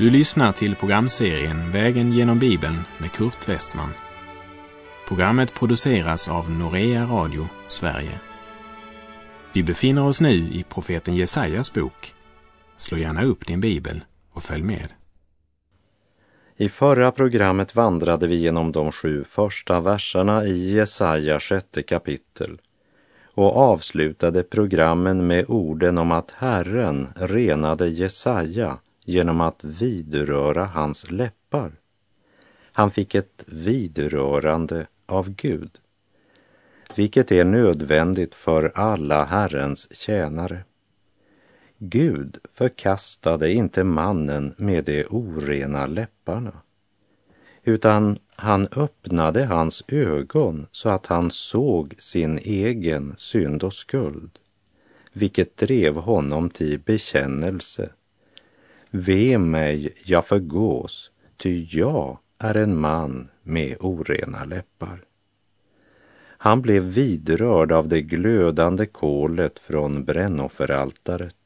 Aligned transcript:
Du 0.00 0.10
lyssnar 0.10 0.52
till 0.52 0.76
programserien 0.76 1.70
Vägen 1.70 2.12
genom 2.12 2.38
Bibeln 2.38 2.78
med 2.98 3.12
Kurt 3.12 3.48
Westman. 3.48 3.90
Programmet 5.08 5.54
produceras 5.54 6.28
av 6.28 6.50
Norea 6.50 7.04
Radio 7.04 7.48
Sverige. 7.68 8.20
Vi 9.52 9.62
befinner 9.62 10.06
oss 10.06 10.20
nu 10.20 10.34
i 10.34 10.64
profeten 10.68 11.16
Jesajas 11.16 11.74
bok. 11.74 12.14
Slå 12.76 12.98
gärna 12.98 13.24
upp 13.24 13.46
din 13.46 13.60
bibel 13.60 14.04
och 14.32 14.42
följ 14.42 14.62
med. 14.62 14.88
I 16.56 16.68
förra 16.68 17.12
programmet 17.12 17.74
vandrade 17.74 18.26
vi 18.26 18.36
genom 18.36 18.72
de 18.72 18.92
sju 18.92 19.24
första 19.24 19.80
verserna 19.80 20.44
i 20.44 20.74
Jesaja 20.74 21.40
sjätte 21.40 21.82
kapitel 21.82 22.60
och 23.34 23.56
avslutade 23.56 24.42
programmen 24.42 25.26
med 25.26 25.44
orden 25.48 25.98
om 25.98 26.12
att 26.12 26.30
Herren 26.30 27.08
renade 27.16 27.88
Jesaja 27.88 28.78
genom 29.04 29.40
att 29.40 29.64
vidröra 29.64 30.64
hans 30.64 31.10
läppar. 31.10 31.72
Han 32.72 32.90
fick 32.90 33.14
ett 33.14 33.44
vidrörande 33.46 34.86
av 35.06 35.30
Gud, 35.30 35.78
vilket 36.96 37.32
är 37.32 37.44
nödvändigt 37.44 38.34
för 38.34 38.72
alla 38.74 39.24
Herrens 39.24 39.94
tjänare. 39.96 40.64
Gud 41.78 42.38
förkastade 42.52 43.52
inte 43.52 43.84
mannen 43.84 44.54
med 44.56 44.84
de 44.84 45.04
orena 45.04 45.86
läpparna, 45.86 46.52
utan 47.64 48.18
han 48.36 48.68
öppnade 48.76 49.44
hans 49.44 49.84
ögon 49.88 50.66
så 50.72 50.88
att 50.88 51.06
han 51.06 51.30
såg 51.30 51.94
sin 51.98 52.38
egen 52.38 53.14
synd 53.16 53.62
och 53.62 53.74
skuld, 53.74 54.38
vilket 55.12 55.56
drev 55.56 55.94
honom 55.94 56.50
till 56.50 56.80
bekännelse. 56.80 57.90
Ve 58.90 59.38
mig, 59.38 59.94
jag 60.04 60.26
förgås, 60.26 61.10
ty 61.36 61.66
jag 61.70 62.18
är 62.38 62.54
en 62.54 62.80
man 62.80 63.28
med 63.42 63.76
orena 63.80 64.44
läppar. 64.44 65.04
Han 66.42 66.62
blev 66.62 66.82
vidrörd 66.82 67.72
av 67.72 67.88
det 67.88 68.02
glödande 68.02 68.86
kolet 68.86 69.58
från 69.58 70.04
brännofferaltaret 70.04 71.36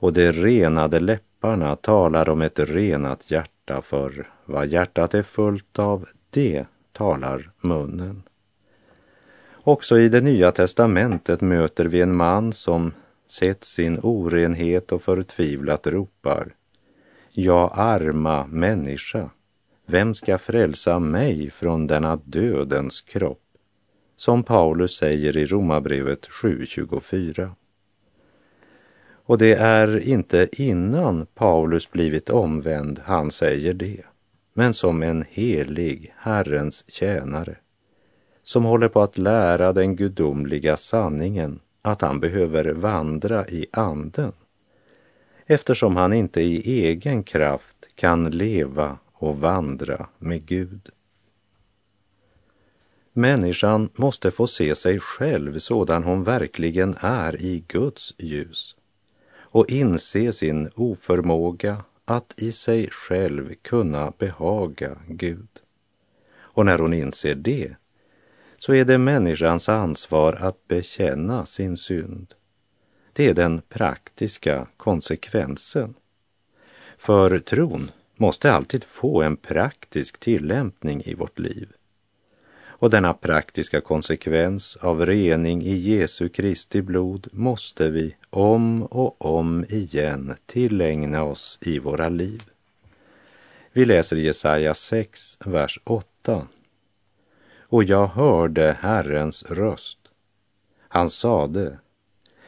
och 0.00 0.12
de 0.12 0.32
renade 0.32 1.00
läpparna 1.00 1.76
talar 1.76 2.28
om 2.28 2.42
ett 2.42 2.58
renat 2.58 3.30
hjärta, 3.30 3.82
för 3.82 4.28
vad 4.44 4.66
hjärtat 4.66 5.14
är 5.14 5.22
fullt 5.22 5.78
av, 5.78 6.08
det 6.30 6.66
talar 6.92 7.50
munnen. 7.60 8.22
Också 9.52 9.98
i 9.98 10.08
det 10.08 10.20
nya 10.20 10.52
testamentet 10.52 11.40
möter 11.40 11.84
vi 11.84 12.00
en 12.00 12.16
man 12.16 12.52
som 12.52 12.92
sett 13.30 13.64
sin 13.64 13.98
orenhet 14.02 14.92
och 14.92 15.02
förtvivlat 15.02 15.86
ropar 15.86 16.54
Ja, 17.32 17.68
arma 17.74 18.46
människa, 18.46 19.30
vem 19.86 20.14
ska 20.14 20.38
frälsa 20.38 20.98
mig 20.98 21.50
från 21.50 21.86
denna 21.86 22.16
dödens 22.24 23.00
kropp? 23.00 23.42
Som 24.16 24.42
Paulus 24.42 24.96
säger 24.96 25.36
i 25.36 25.46
Romarbrevet 25.46 26.28
7.24. 26.28 27.50
Och 29.12 29.38
det 29.38 29.54
är 29.54 30.08
inte 30.08 30.48
innan 30.52 31.26
Paulus 31.26 31.90
blivit 31.90 32.30
omvänd 32.30 33.00
han 33.04 33.30
säger 33.30 33.74
det, 33.74 34.02
men 34.54 34.74
som 34.74 35.02
en 35.02 35.24
helig 35.30 36.14
Herrens 36.16 36.84
tjänare 36.88 37.56
som 38.42 38.64
håller 38.64 38.88
på 38.88 39.02
att 39.02 39.18
lära 39.18 39.72
den 39.72 39.96
gudomliga 39.96 40.76
sanningen 40.76 41.60
att 41.82 42.02
han 42.02 42.20
behöver 42.20 42.72
vandra 42.72 43.48
i 43.48 43.66
anden 43.72 44.32
eftersom 45.46 45.96
han 45.96 46.12
inte 46.12 46.40
i 46.40 46.84
egen 46.86 47.22
kraft 47.22 47.88
kan 47.94 48.30
leva 48.30 48.98
och 49.12 49.40
vandra 49.40 50.08
med 50.18 50.46
Gud. 50.46 50.88
Människan 53.12 53.90
måste 53.94 54.30
få 54.30 54.46
se 54.46 54.74
sig 54.74 55.00
själv 55.00 55.58
sådan 55.58 56.04
hon 56.04 56.24
verkligen 56.24 56.94
är 57.00 57.42
i 57.42 57.64
Guds 57.68 58.14
ljus 58.18 58.76
och 59.32 59.70
inse 59.70 60.32
sin 60.32 60.70
oförmåga 60.74 61.84
att 62.04 62.34
i 62.36 62.52
sig 62.52 62.88
själv 62.90 63.54
kunna 63.62 64.12
behaga 64.18 64.98
Gud. 65.08 65.48
Och 66.38 66.66
när 66.66 66.78
hon 66.78 66.94
inser 66.94 67.34
det 67.34 67.76
så 68.60 68.74
är 68.74 68.84
det 68.84 68.98
människans 68.98 69.68
ansvar 69.68 70.32
att 70.32 70.68
bekänna 70.68 71.46
sin 71.46 71.76
synd. 71.76 72.34
Det 73.12 73.26
är 73.26 73.34
den 73.34 73.62
praktiska 73.68 74.66
konsekvensen. 74.76 75.94
För 76.96 77.38
tron 77.38 77.90
måste 78.16 78.52
alltid 78.52 78.84
få 78.84 79.22
en 79.22 79.36
praktisk 79.36 80.20
tillämpning 80.20 81.02
i 81.04 81.14
vårt 81.14 81.38
liv. 81.38 81.68
Och 82.62 82.90
denna 82.90 83.14
praktiska 83.14 83.80
konsekvens 83.80 84.76
av 84.76 85.06
rening 85.06 85.62
i 85.62 85.74
Jesu 85.74 86.28
Kristi 86.28 86.82
blod 86.82 87.28
måste 87.32 87.90
vi 87.90 88.16
om 88.30 88.82
och 88.82 89.24
om 89.36 89.64
igen 89.68 90.34
tillägna 90.46 91.22
oss 91.22 91.58
i 91.60 91.78
våra 91.78 92.08
liv. 92.08 92.42
Vi 93.72 93.84
läser 93.84 94.16
Jesaja 94.16 94.74
6, 94.74 95.38
vers 95.44 95.80
8. 95.84 96.46
Och 97.70 97.84
jag 97.84 98.06
hörde 98.06 98.76
Herrens 98.80 99.42
röst. 99.42 99.98
Han 100.88 101.10
sade, 101.10 101.78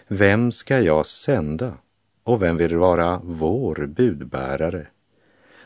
vem 0.09 0.53
ska 0.53 0.81
jag 0.81 1.07
sända 1.07 1.75
och 2.23 2.43
vem 2.43 2.57
vill 2.57 2.77
vara 2.77 3.21
vår 3.25 3.87
budbärare? 3.87 4.87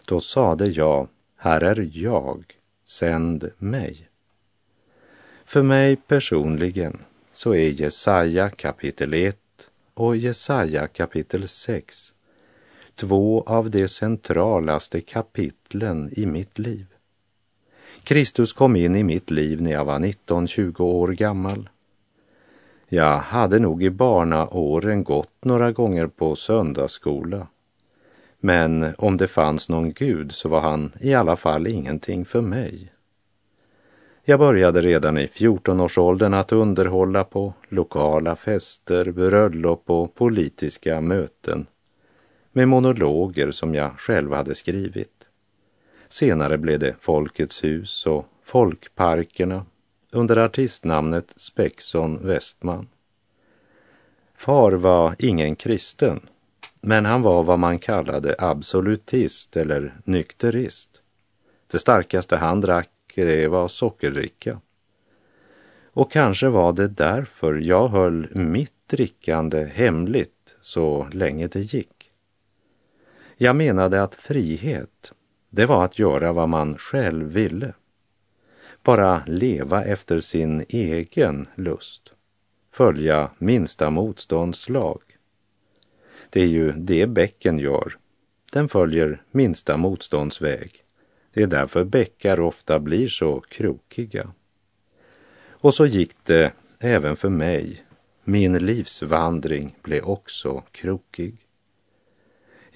Då 0.04 0.20
sade 0.20 0.66
jag, 0.66 1.08
här 1.36 1.60
är 1.60 1.90
jag, 1.92 2.44
sänd 2.84 3.50
mig. 3.58 4.08
För 5.44 5.62
mig 5.62 5.96
personligen 5.96 6.98
så 7.32 7.54
är 7.54 7.68
Jesaja 7.68 8.50
kapitel 8.50 9.14
1 9.14 9.38
och 9.94 10.16
Jesaja 10.16 10.86
kapitel 10.86 11.48
6 11.48 12.12
två 12.96 13.42
av 13.46 13.70
de 13.70 13.88
centralaste 13.88 15.00
kapitlen 15.00 16.10
i 16.12 16.26
mitt 16.26 16.58
liv. 16.58 16.86
Kristus 18.06 18.52
kom 18.52 18.76
in 18.76 18.96
i 18.96 19.02
mitt 19.02 19.30
liv 19.30 19.62
när 19.62 19.72
jag 19.72 19.84
var 19.84 19.98
19-20 19.98 20.80
år 20.80 21.08
gammal. 21.08 21.68
Jag 22.88 23.18
hade 23.18 23.58
nog 23.58 23.82
i 23.82 23.90
barnaåren 23.90 25.04
gått 25.04 25.44
några 25.44 25.72
gånger 25.72 26.06
på 26.06 26.36
söndagsskola. 26.36 27.46
Men 28.40 28.94
om 28.98 29.16
det 29.16 29.28
fanns 29.28 29.68
någon 29.68 29.92
Gud 29.92 30.32
så 30.32 30.48
var 30.48 30.60
han 30.60 30.92
i 31.00 31.14
alla 31.14 31.36
fall 31.36 31.66
ingenting 31.66 32.24
för 32.24 32.40
mig. 32.40 32.92
Jag 34.24 34.38
började 34.38 34.80
redan 34.80 35.18
i 35.18 35.26
14-årsåldern 35.26 36.34
att 36.34 36.52
underhålla 36.52 37.24
på 37.24 37.54
lokala 37.68 38.36
fester, 38.36 39.10
bröllop 39.10 39.90
och 39.90 40.14
politiska 40.14 41.00
möten 41.00 41.66
med 42.52 42.68
monologer 42.68 43.50
som 43.50 43.74
jag 43.74 43.98
själv 43.98 44.32
hade 44.32 44.54
skrivit. 44.54 45.15
Senare 46.08 46.58
blev 46.58 46.78
det 46.78 46.96
Folkets 47.00 47.64
hus 47.64 48.06
och 48.06 48.26
Folkparkerna 48.42 49.66
under 50.10 50.36
artistnamnet 50.36 51.32
Spexon 51.36 52.26
Westman. 52.26 52.88
Far 54.34 54.72
var 54.72 55.16
ingen 55.18 55.56
kristen, 55.56 56.20
men 56.80 57.04
han 57.04 57.22
var 57.22 57.42
vad 57.42 57.58
man 57.58 57.78
kallade 57.78 58.34
absolutist 58.38 59.56
eller 59.56 60.00
nykterist. 60.04 60.90
Det 61.70 61.78
starkaste 61.78 62.36
han 62.36 62.60
drack 62.60 62.90
det 63.16 63.48
var 63.48 63.68
sockerdricka. 63.68 64.60
Och 65.84 66.12
kanske 66.12 66.48
var 66.48 66.72
det 66.72 66.88
därför 66.88 67.54
jag 67.54 67.88
höll 67.88 68.28
mitt 68.34 68.72
drickande 68.86 69.64
hemligt 69.64 70.56
så 70.60 71.08
länge 71.12 71.46
det 71.46 71.60
gick. 71.60 72.12
Jag 73.36 73.56
menade 73.56 74.02
att 74.02 74.14
frihet, 74.14 75.12
det 75.50 75.66
var 75.66 75.84
att 75.84 75.98
göra 75.98 76.32
vad 76.32 76.48
man 76.48 76.78
själv 76.78 77.26
ville. 77.26 77.74
Bara 78.82 79.22
leva 79.26 79.84
efter 79.84 80.20
sin 80.20 80.64
egen 80.68 81.48
lust. 81.54 82.12
Följa 82.72 83.30
minsta 83.38 83.90
motståndslag. 83.90 85.02
Det 86.30 86.40
är 86.40 86.46
ju 86.46 86.72
det 86.72 87.06
bäcken 87.06 87.58
gör. 87.58 87.96
Den 88.52 88.68
följer 88.68 89.22
minsta 89.30 89.76
motståndsväg. 89.76 90.84
Det 91.32 91.42
är 91.42 91.46
därför 91.46 91.84
bäckar 91.84 92.40
ofta 92.40 92.78
blir 92.78 93.08
så 93.08 93.40
krokiga. 93.40 94.32
Och 95.48 95.74
så 95.74 95.86
gick 95.86 96.24
det 96.24 96.52
även 96.78 97.16
för 97.16 97.28
mig. 97.28 97.84
Min 98.24 98.58
livsvandring 98.58 99.76
blev 99.82 100.04
också 100.04 100.62
krokig. 100.72 101.45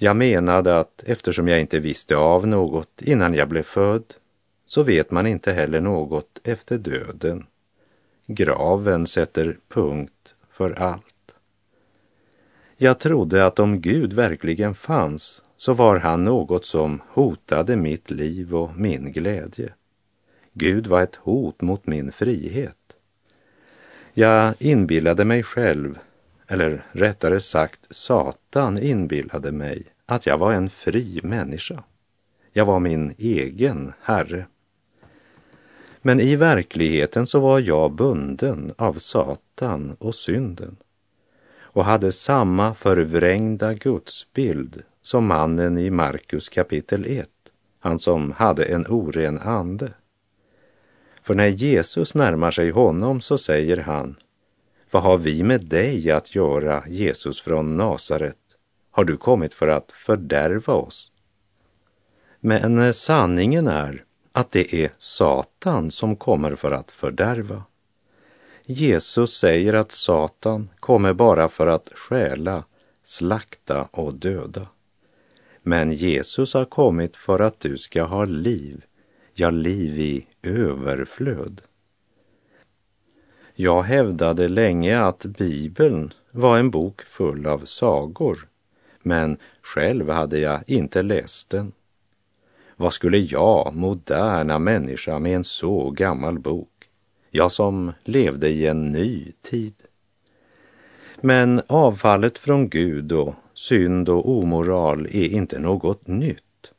Jag 0.03 0.15
menade 0.15 0.79
att 0.79 1.03
eftersom 1.05 1.47
jag 1.47 1.59
inte 1.59 1.79
visste 1.79 2.15
av 2.15 2.47
något 2.47 3.01
innan 3.01 3.33
jag 3.33 3.49
blev 3.49 3.63
född 3.63 4.13
så 4.65 4.83
vet 4.83 5.11
man 5.11 5.27
inte 5.27 5.51
heller 5.51 5.81
något 5.81 6.39
efter 6.43 6.77
döden. 6.77 7.45
Graven 8.27 9.07
sätter 9.07 9.57
punkt 9.67 10.35
för 10.51 10.71
allt. 10.71 11.35
Jag 12.77 12.99
trodde 12.99 13.45
att 13.45 13.59
om 13.59 13.81
Gud 13.81 14.13
verkligen 14.13 14.75
fanns 14.75 15.41
så 15.57 15.73
var 15.73 15.97
han 15.99 16.23
något 16.23 16.65
som 16.65 17.01
hotade 17.07 17.75
mitt 17.75 18.11
liv 18.11 18.55
och 18.55 18.77
min 18.77 19.11
glädje. 19.11 19.73
Gud 20.53 20.87
var 20.87 21.01
ett 21.01 21.15
hot 21.15 21.61
mot 21.61 21.87
min 21.87 22.11
frihet. 22.11 22.93
Jag 24.13 24.53
inbillade 24.59 25.25
mig 25.25 25.43
själv, 25.43 25.99
eller 26.51 26.85
rättare 26.91 27.41
sagt 27.41 27.79
Satan 27.89 28.77
inbillade 28.77 29.51
mig 29.51 29.83
att 30.05 30.25
jag 30.25 30.37
var 30.37 30.53
en 30.53 30.69
fri 30.69 31.19
människa. 31.23 31.83
Jag 32.53 32.65
var 32.65 32.79
min 32.79 33.13
egen 33.17 33.93
herre. 34.01 34.45
Men 36.01 36.19
i 36.19 36.35
verkligheten 36.35 37.27
så 37.27 37.39
var 37.39 37.59
jag 37.59 37.91
bunden 37.91 38.73
av 38.77 38.93
Satan 38.93 39.95
och 39.99 40.15
synden 40.15 40.75
och 41.61 41.85
hade 41.85 42.11
samma 42.11 42.73
förvrängda 42.75 43.73
gudsbild 43.73 44.83
som 45.01 45.25
mannen 45.25 45.77
i 45.77 45.89
Markus 45.89 46.49
kapitel 46.49 47.05
1, 47.05 47.29
han 47.79 47.99
som 47.99 48.31
hade 48.31 48.65
en 48.65 48.87
oren 48.87 49.39
ande. 49.39 49.93
För 51.23 51.35
när 51.35 51.47
Jesus 51.47 52.13
närmar 52.13 52.51
sig 52.51 52.69
honom 52.69 53.21
så 53.21 53.37
säger 53.37 53.77
han, 53.77 54.15
vad 54.91 55.03
har 55.03 55.17
vi 55.17 55.43
med 55.43 55.65
dig 55.65 56.11
att 56.11 56.35
göra, 56.35 56.83
Jesus 56.87 57.41
från 57.41 57.77
Nasaret? 57.77 58.37
Har 58.91 59.03
du 59.03 59.17
kommit 59.17 59.53
för 59.53 59.67
att 59.67 59.91
fördärva 59.91 60.73
oss? 60.73 61.11
Men 62.39 62.79
eh, 62.79 62.91
sanningen 62.91 63.67
är 63.67 64.03
att 64.31 64.51
det 64.51 64.73
är 64.75 64.91
Satan 64.97 65.91
som 65.91 66.15
kommer 66.15 66.55
för 66.55 66.71
att 66.71 66.91
fördärva. 66.91 67.63
Jesus 68.65 69.37
säger 69.37 69.73
att 69.73 69.91
Satan 69.91 70.69
kommer 70.79 71.13
bara 71.13 71.49
för 71.49 71.67
att 71.67 71.89
stjäla, 71.95 72.63
slakta 73.03 73.87
och 73.91 74.13
döda. 74.13 74.67
Men 75.63 75.93
Jesus 75.93 76.53
har 76.53 76.65
kommit 76.65 77.17
för 77.17 77.39
att 77.39 77.59
du 77.59 77.77
ska 77.77 78.03
ha 78.03 78.25
liv, 78.25 78.83
ja, 79.33 79.49
liv 79.49 79.99
i 79.99 80.27
överflöd. 80.43 81.61
Jag 83.63 83.81
hävdade 83.81 84.47
länge 84.47 84.99
att 84.99 85.25
Bibeln 85.25 86.13
var 86.31 86.57
en 86.57 86.71
bok 86.71 87.01
full 87.01 87.47
av 87.47 87.59
sagor, 87.59 88.47
men 89.03 89.37
själv 89.61 90.09
hade 90.09 90.39
jag 90.39 90.63
inte 90.67 91.01
läst 91.01 91.49
den. 91.49 91.71
Vad 92.75 92.93
skulle 92.93 93.17
jag, 93.17 93.75
moderna 93.75 94.59
människa, 94.59 95.19
med 95.19 95.35
en 95.35 95.43
så 95.43 95.89
gammal 95.89 96.39
bok? 96.39 96.69
Jag 97.31 97.51
som 97.51 97.91
levde 98.03 98.49
i 98.49 98.67
en 98.67 98.89
ny 98.89 99.31
tid. 99.41 99.73
Men 101.21 101.61
avfallet 101.67 102.37
från 102.37 102.69
Gud 102.69 103.11
och 103.11 103.35
synd 103.53 104.09
och 104.09 104.29
omoral 104.29 105.05
är 105.05 105.27
inte 105.27 105.59
något 105.59 106.07
nytt. 106.07 106.71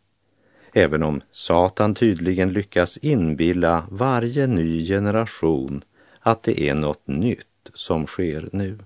Även 0.72 1.02
om 1.02 1.20
Satan 1.30 1.94
tydligen 1.94 2.52
lyckas 2.52 2.96
inbilla 2.96 3.86
varje 3.90 4.46
ny 4.46 4.86
generation 4.86 5.84
att 6.22 6.42
det 6.42 6.60
är 6.60 6.74
något 6.74 7.06
nytt 7.06 7.70
som 7.74 8.06
sker 8.06 8.48
nu. 8.52 8.78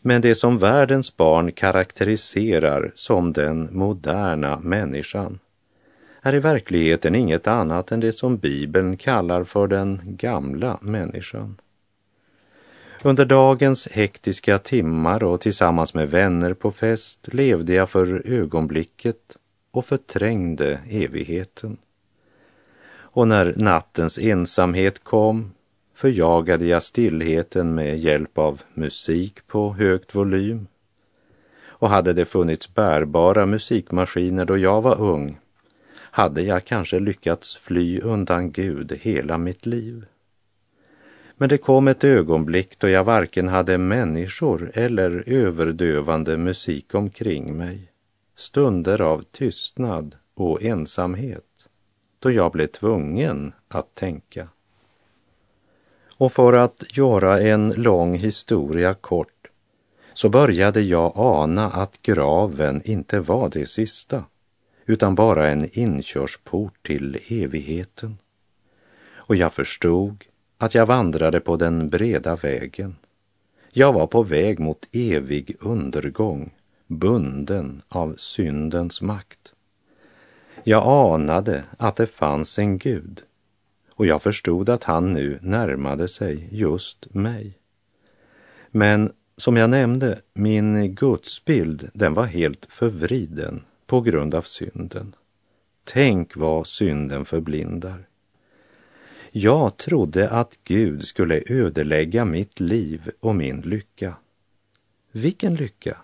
Men 0.00 0.22
det 0.22 0.34
som 0.34 0.58
världens 0.58 1.16
barn 1.16 1.52
karaktäriserar 1.52 2.92
som 2.94 3.32
den 3.32 3.68
moderna 3.72 4.60
människan 4.60 5.38
är 6.22 6.34
i 6.34 6.38
verkligheten 6.38 7.14
inget 7.14 7.46
annat 7.46 7.92
än 7.92 8.00
det 8.00 8.12
som 8.12 8.36
Bibeln 8.36 8.96
kallar 8.96 9.44
för 9.44 9.66
den 9.66 10.00
gamla 10.04 10.78
människan. 10.82 11.60
Under 13.02 13.24
dagens 13.24 13.88
hektiska 13.88 14.58
timmar 14.58 15.24
och 15.24 15.40
tillsammans 15.40 15.94
med 15.94 16.10
vänner 16.10 16.54
på 16.54 16.72
fest 16.72 17.28
levde 17.34 17.74
jag 17.74 17.90
för 17.90 18.22
ögonblicket 18.26 19.36
och 19.70 19.86
förträngde 19.86 20.80
evigheten. 20.88 21.76
Och 22.88 23.28
när 23.28 23.54
nattens 23.56 24.18
ensamhet 24.18 25.04
kom 25.04 25.52
förjagade 25.96 26.66
jag 26.66 26.82
stillheten 26.82 27.74
med 27.74 27.98
hjälp 27.98 28.38
av 28.38 28.62
musik 28.74 29.46
på 29.46 29.72
högt 29.72 30.14
volym. 30.14 30.66
Och 31.66 31.88
hade 31.88 32.12
det 32.12 32.24
funnits 32.24 32.74
bärbara 32.74 33.46
musikmaskiner 33.46 34.44
då 34.44 34.56
jag 34.58 34.82
var 34.82 35.00
ung 35.00 35.38
hade 36.16 36.42
jag 36.42 36.64
kanske 36.64 36.98
lyckats 36.98 37.56
fly 37.56 38.00
undan 38.00 38.52
Gud 38.52 38.92
hela 38.92 39.38
mitt 39.38 39.66
liv. 39.66 40.06
Men 41.36 41.48
det 41.48 41.58
kom 41.58 41.88
ett 41.88 42.04
ögonblick 42.04 42.78
då 42.78 42.88
jag 42.88 43.04
varken 43.04 43.48
hade 43.48 43.78
människor 43.78 44.70
eller 44.74 45.24
överdövande 45.26 46.36
musik 46.36 46.94
omkring 46.94 47.56
mig. 47.56 47.92
Stunder 48.36 49.00
av 49.00 49.22
tystnad 49.22 50.16
och 50.34 50.62
ensamhet 50.62 51.68
då 52.18 52.30
jag 52.30 52.52
blev 52.52 52.66
tvungen 52.66 53.52
att 53.68 53.94
tänka. 53.94 54.48
Och 56.18 56.32
för 56.32 56.52
att 56.52 56.96
göra 56.96 57.40
en 57.40 57.70
lång 57.70 58.14
historia 58.14 58.94
kort 58.94 59.50
så 60.14 60.28
började 60.28 60.80
jag 60.80 61.12
ana 61.14 61.70
att 61.70 62.02
graven 62.02 62.82
inte 62.84 63.20
var 63.20 63.48
det 63.48 63.66
sista 63.66 64.24
utan 64.86 65.14
bara 65.14 65.48
en 65.48 65.78
inkörsport 65.78 66.86
till 66.86 67.18
evigheten. 67.28 68.18
Och 69.14 69.36
jag 69.36 69.52
förstod 69.52 70.24
att 70.58 70.74
jag 70.74 70.86
vandrade 70.86 71.40
på 71.40 71.56
den 71.56 71.90
breda 71.90 72.36
vägen. 72.36 72.96
Jag 73.72 73.92
var 73.92 74.06
på 74.06 74.22
väg 74.22 74.58
mot 74.58 74.88
evig 74.92 75.56
undergång, 75.60 76.54
bunden 76.86 77.82
av 77.88 78.14
syndens 78.18 79.02
makt. 79.02 79.52
Jag 80.64 80.86
anade 80.86 81.64
att 81.78 81.96
det 81.96 82.06
fanns 82.06 82.58
en 82.58 82.78
Gud 82.78 83.22
och 83.96 84.06
jag 84.06 84.22
förstod 84.22 84.68
att 84.68 84.84
han 84.84 85.12
nu 85.12 85.38
närmade 85.42 86.08
sig 86.08 86.48
just 86.50 87.14
mig. 87.14 87.58
Men 88.70 89.12
som 89.36 89.56
jag 89.56 89.70
nämnde, 89.70 90.20
min 90.34 90.94
gudsbild, 90.94 91.90
den 91.94 92.14
var 92.14 92.24
helt 92.24 92.66
förvriden 92.68 93.62
på 93.86 94.00
grund 94.00 94.34
av 94.34 94.42
synden. 94.42 95.14
Tänk 95.84 96.36
vad 96.36 96.66
synden 96.66 97.24
förblindar. 97.24 98.08
Jag 99.30 99.76
trodde 99.76 100.30
att 100.30 100.58
Gud 100.64 101.04
skulle 101.04 101.42
ödelägga 101.46 102.24
mitt 102.24 102.60
liv 102.60 103.10
och 103.20 103.34
min 103.34 103.60
lycka. 103.60 104.16
Vilken 105.12 105.54
lycka? 105.54 105.96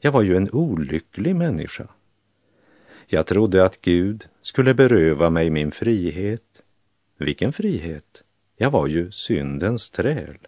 Jag 0.00 0.12
var 0.12 0.22
ju 0.22 0.36
en 0.36 0.50
olycklig 0.50 1.36
människa. 1.36 1.88
Jag 3.06 3.26
trodde 3.26 3.64
att 3.64 3.80
Gud 3.80 4.26
skulle 4.40 4.74
beröva 4.74 5.30
mig 5.30 5.50
min 5.50 5.70
frihet. 5.70 6.43
Vilken 7.24 7.52
frihet? 7.52 8.22
Jag 8.56 8.70
var 8.70 8.86
ju 8.86 9.10
syndens 9.10 9.90
träl. 9.90 10.38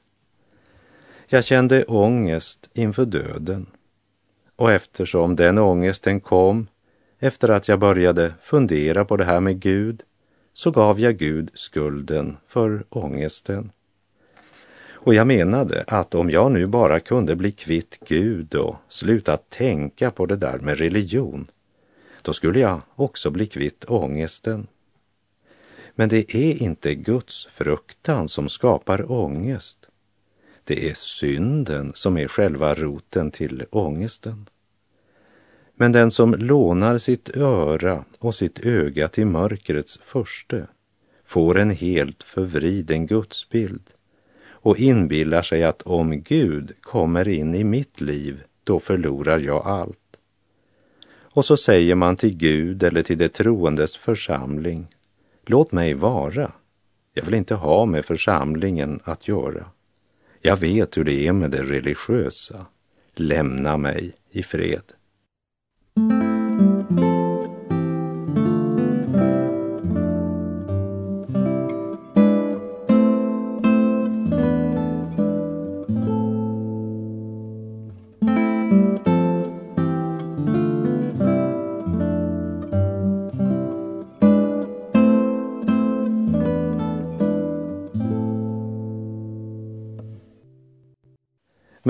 Jag 1.27 1.45
kände 1.45 1.85
ångest 1.85 2.71
inför 2.75 3.05
döden 3.05 3.67
och 4.57 4.73
eftersom 4.73 5.37
den 5.37 5.59
ångesten 5.59 6.21
kom 6.21 6.67
efter 7.19 7.49
att 7.49 7.69
jag 7.69 7.79
började 7.79 8.35
fundera 8.43 9.05
på 9.05 9.17
det 9.17 9.25
här 9.25 9.41
med 9.41 9.61
Gud 9.61 10.03
så 10.53 10.71
gav 10.71 11.01
jag 11.01 11.19
Gud 11.19 11.51
skulden 11.55 12.37
för 12.47 12.85
ångesten. 12.89 13.73
Och 14.91 15.15
jag 15.15 15.27
menade 15.27 15.85
att 15.87 16.15
om 16.15 16.31
jag 16.31 16.53
nu 16.53 16.67
bara 16.67 17.01
kunde 17.01 17.37
bli 17.37 17.53
kvitt 17.53 17.99
Gud 18.07 18.55
och 18.55 18.77
sluta 18.89 19.37
tänka 19.37 20.11
på 20.11 20.27
det 20.27 20.37
där 20.37 20.59
med 20.59 20.79
religion, 20.79 21.47
då 22.23 22.33
skulle 22.33 22.61
jag 22.61 22.81
också 22.95 23.31
bli 23.31 23.47
kvitt 23.47 23.85
ångesten. 23.89 24.67
Men 25.99 26.09
det 26.09 26.35
är 26.35 26.63
inte 26.63 26.95
Guds 26.95 27.47
fruktan 27.47 28.29
som 28.29 28.49
skapar 28.49 29.13
ångest. 29.13 29.79
Det 30.65 30.91
är 30.91 30.95
synden 30.95 31.93
som 31.95 32.19
är 32.19 32.29
själva 32.29 32.75
roten 32.75 33.31
till 33.31 33.65
ångesten. 33.71 34.49
Men 35.75 35.93
den 35.93 36.11
som 36.11 36.35
lånar 36.35 36.99
sitt 36.99 37.37
öra 37.37 38.05
och 38.19 38.35
sitt 38.35 38.67
öga 38.67 39.09
till 39.09 39.27
mörkrets 39.27 39.99
förste 40.03 40.67
får 41.25 41.59
en 41.59 41.71
helt 41.71 42.23
förvriden 42.23 43.07
gudsbild 43.07 43.91
och 44.49 44.79
inbillar 44.79 45.43
sig 45.43 45.65
att 45.65 45.83
om 45.83 46.23
Gud 46.23 46.73
kommer 46.81 47.29
in 47.29 47.55
i 47.55 47.65
mitt 47.65 48.01
liv, 48.01 48.43
då 48.65 48.81
förlorar 48.81 49.39
jag 49.39 49.67
allt. 49.67 50.17
Och 51.37 51.45
så 51.45 51.57
säger 51.57 51.95
man 51.95 52.17
till 52.17 52.37
Gud 52.37 52.83
eller 52.83 53.03
till 53.03 53.19
det 53.19 53.29
troendes 53.29 53.97
församling, 53.97 54.96
låt 55.49 55.73
mig 55.73 55.95
vara. 55.95 56.53
Jag 57.13 57.25
vill 57.25 57.35
inte 57.35 57.55
ha 57.55 57.85
med 57.85 58.05
församlingen 58.05 59.01
att 59.05 59.29
göra. 59.29 59.71
Jag 60.41 60.57
vet 60.57 60.97
hur 60.97 61.05
det 61.05 61.27
är 61.27 61.33
med 61.33 61.51
det 61.51 61.63
religiösa. 61.63 62.67
Lämna 63.15 63.77
mig 63.77 64.13
i 64.31 64.43
fred. 64.43 64.83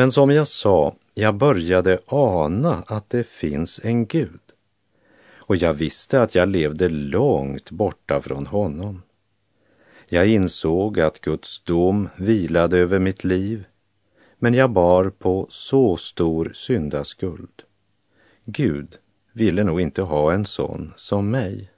Men 0.06 0.12
som 0.12 0.30
jag 0.30 0.48
sa, 0.48 0.94
jag 1.14 1.34
började 1.34 1.98
ana 2.06 2.84
att 2.86 3.10
det 3.10 3.26
finns 3.26 3.80
en 3.84 4.06
Gud. 4.06 4.40
Och 5.38 5.56
jag 5.56 5.74
visste 5.74 6.22
att 6.22 6.34
jag 6.34 6.48
levde 6.48 6.88
långt 6.88 7.70
borta 7.70 8.20
från 8.22 8.46
honom. 8.46 9.02
Jag 10.08 10.26
insåg 10.26 11.00
att 11.00 11.20
Guds 11.20 11.60
dom 11.64 12.08
vilade 12.16 12.78
över 12.78 12.98
mitt 12.98 13.24
liv, 13.24 13.64
men 14.38 14.54
jag 14.54 14.70
bar 14.70 15.10
på 15.10 15.46
så 15.50 15.96
stor 15.96 16.52
syndaskuld. 16.54 17.62
Gud 18.44 18.96
ville 19.32 19.64
nog 19.64 19.80
inte 19.80 20.02
ha 20.02 20.32
en 20.32 20.44
sån 20.44 20.92
som 20.96 21.30
mig. 21.30 21.70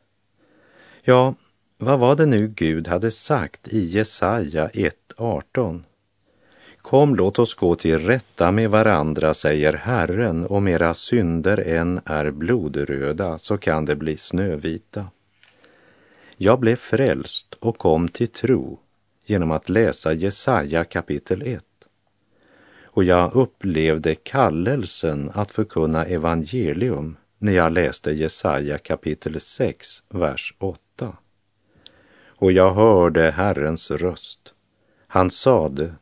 Ja, 1.02 1.34
vad 1.78 1.98
var 1.98 2.16
det 2.16 2.26
nu 2.26 2.48
Gud 2.48 2.88
hade 2.88 3.10
sagt 3.10 3.68
i 3.68 3.78
Jesaja 3.78 4.68
1.18? 4.68 5.82
Kom, 6.88 7.14
låt 7.14 7.38
oss 7.38 7.54
gå 7.54 7.74
till 7.74 7.98
rätta 7.98 8.50
med 8.50 8.70
varandra, 8.70 9.34
säger 9.34 9.72
Herren, 9.72 10.46
om 10.46 10.68
era 10.68 10.94
synder 10.94 11.58
än 11.58 12.00
är 12.04 12.30
blodröda 12.30 13.38
så 13.38 13.58
kan 13.58 13.84
det 13.84 13.96
bli 13.96 14.16
snövita. 14.16 15.06
Jag 16.36 16.60
blev 16.60 16.76
frälst 16.76 17.54
och 17.60 17.78
kom 17.78 18.08
till 18.08 18.28
tro 18.28 18.78
genom 19.26 19.50
att 19.50 19.68
läsa 19.68 20.12
Jesaja 20.12 20.84
kapitel 20.84 21.42
1. 21.42 21.64
Och 22.84 23.04
jag 23.04 23.34
upplevde 23.34 24.14
kallelsen 24.14 25.30
att 25.34 25.52
förkunna 25.52 26.04
evangelium 26.04 27.16
när 27.38 27.52
jag 27.52 27.72
läste 27.72 28.10
Jesaja 28.10 28.78
kapitel 28.78 29.40
6, 29.40 30.02
vers 30.08 30.54
8. 30.58 31.16
Och 32.36 32.52
jag 32.52 32.70
hörde 32.74 33.30
Herrens 33.30 33.90
röst. 33.90 34.54
Han 35.06 35.30
sade, 35.30 35.94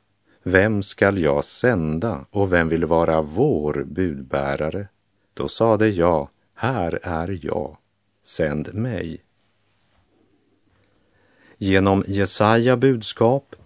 vem 0.48 0.82
skall 0.82 1.18
jag 1.18 1.44
sända 1.44 2.26
och 2.30 2.52
vem 2.52 2.68
vill 2.68 2.84
vara 2.84 3.22
vår 3.22 3.84
budbärare? 3.84 4.88
Då 5.34 5.48
sade 5.48 5.88
jag, 5.88 6.28
här 6.54 6.98
är 7.02 7.38
jag, 7.42 7.76
sänd 8.22 8.74
mig. 8.74 9.20
Genom 11.58 12.04
Jesaja 12.06 12.76
budskap 12.76 13.56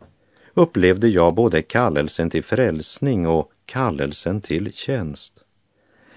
upplevde 0.55 1.09
jag 1.09 1.35
både 1.35 1.63
kallelsen 1.63 2.31
till 2.31 2.45
frälsning 2.45 3.27
och 3.27 3.53
kallelsen 3.65 4.41
till 4.41 4.73
tjänst. 4.73 5.33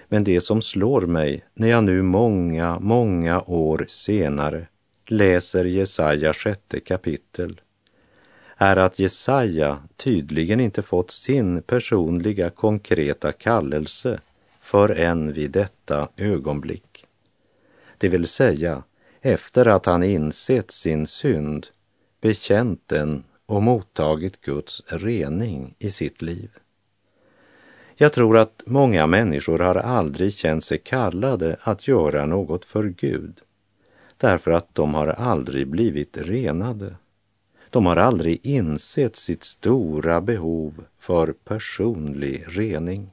Men 0.08 0.24
det 0.24 0.42
som 0.42 0.62
slår 0.62 1.02
mig 1.02 1.46
när 1.54 1.68
jag 1.68 1.84
nu 1.84 2.02
många, 2.02 2.80
många 2.80 3.42
år 3.42 3.86
senare 3.90 4.68
läser 5.08 5.66
Jesaja 5.66 6.34
sjätte 6.34 6.80
kapitel 6.80 7.62
är 8.64 8.76
att 8.76 9.00
Jesaja 9.00 9.78
tydligen 9.98 10.60
inte 10.60 10.82
fått 10.82 11.12
sin 11.12 11.62
personliga 11.62 12.50
konkreta 12.50 13.32
kallelse 13.32 14.20
förrän 14.62 15.34
vid 15.34 15.52
detta 15.52 16.08
ögonblick. 16.18 17.06
Det 17.98 18.10
vill 18.10 18.28
säga 18.28 18.84
efter 19.22 19.68
att 19.68 19.86
han 19.86 20.04
insett 20.04 20.72
sin 20.72 21.08
synd, 21.08 21.68
bekänt 22.22 22.82
den 22.86 23.24
och 23.46 23.64
mottagit 23.64 24.42
Guds 24.42 24.82
rening 24.88 25.76
i 25.80 25.92
sitt 25.92 26.22
liv. 26.22 26.50
Jag 27.96 28.14
tror 28.14 28.38
att 28.38 28.64
många 28.66 29.08
människor 29.08 29.60
har 29.60 29.76
aldrig 29.76 30.34
känt 30.34 30.64
sig 30.64 30.78
kallade 30.78 31.58
att 31.62 31.88
göra 31.88 32.26
något 32.26 32.66
för 32.66 32.84
Gud 32.84 33.42
därför 34.18 34.52
att 34.52 34.76
de 34.76 34.94
har 34.94 35.08
aldrig 35.08 35.68
blivit 35.68 36.18
renade. 36.18 36.96
De 37.74 37.86
har 37.86 37.96
aldrig 37.96 38.40
insett 38.44 39.16
sitt 39.16 39.44
stora 39.44 40.22
behov 40.22 40.86
för 41.00 41.34
personlig 41.34 42.46
rening. 42.48 43.12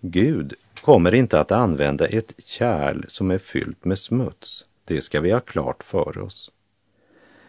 Gud 0.00 0.54
kommer 0.80 1.14
inte 1.14 1.40
att 1.40 1.52
använda 1.52 2.06
ett 2.06 2.34
kärl 2.44 3.04
som 3.08 3.30
är 3.30 3.38
fyllt 3.38 3.84
med 3.84 3.98
smuts. 3.98 4.64
Det 4.84 5.00
ska 5.00 5.20
vi 5.20 5.30
ha 5.30 5.40
klart 5.40 5.84
för 5.84 6.18
oss. 6.18 6.50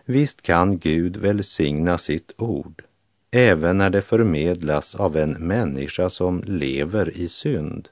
Visst 0.05 0.41
kan 0.41 0.77
Gud 0.77 1.17
välsigna 1.17 1.97
sitt 1.97 2.31
ord, 2.37 2.83
även 3.31 3.77
när 3.77 3.89
det 3.89 4.01
förmedlas 4.01 4.95
av 4.95 5.17
en 5.17 5.31
människa 5.31 6.09
som 6.09 6.43
lever 6.45 7.17
i 7.17 7.27
synd. 7.27 7.89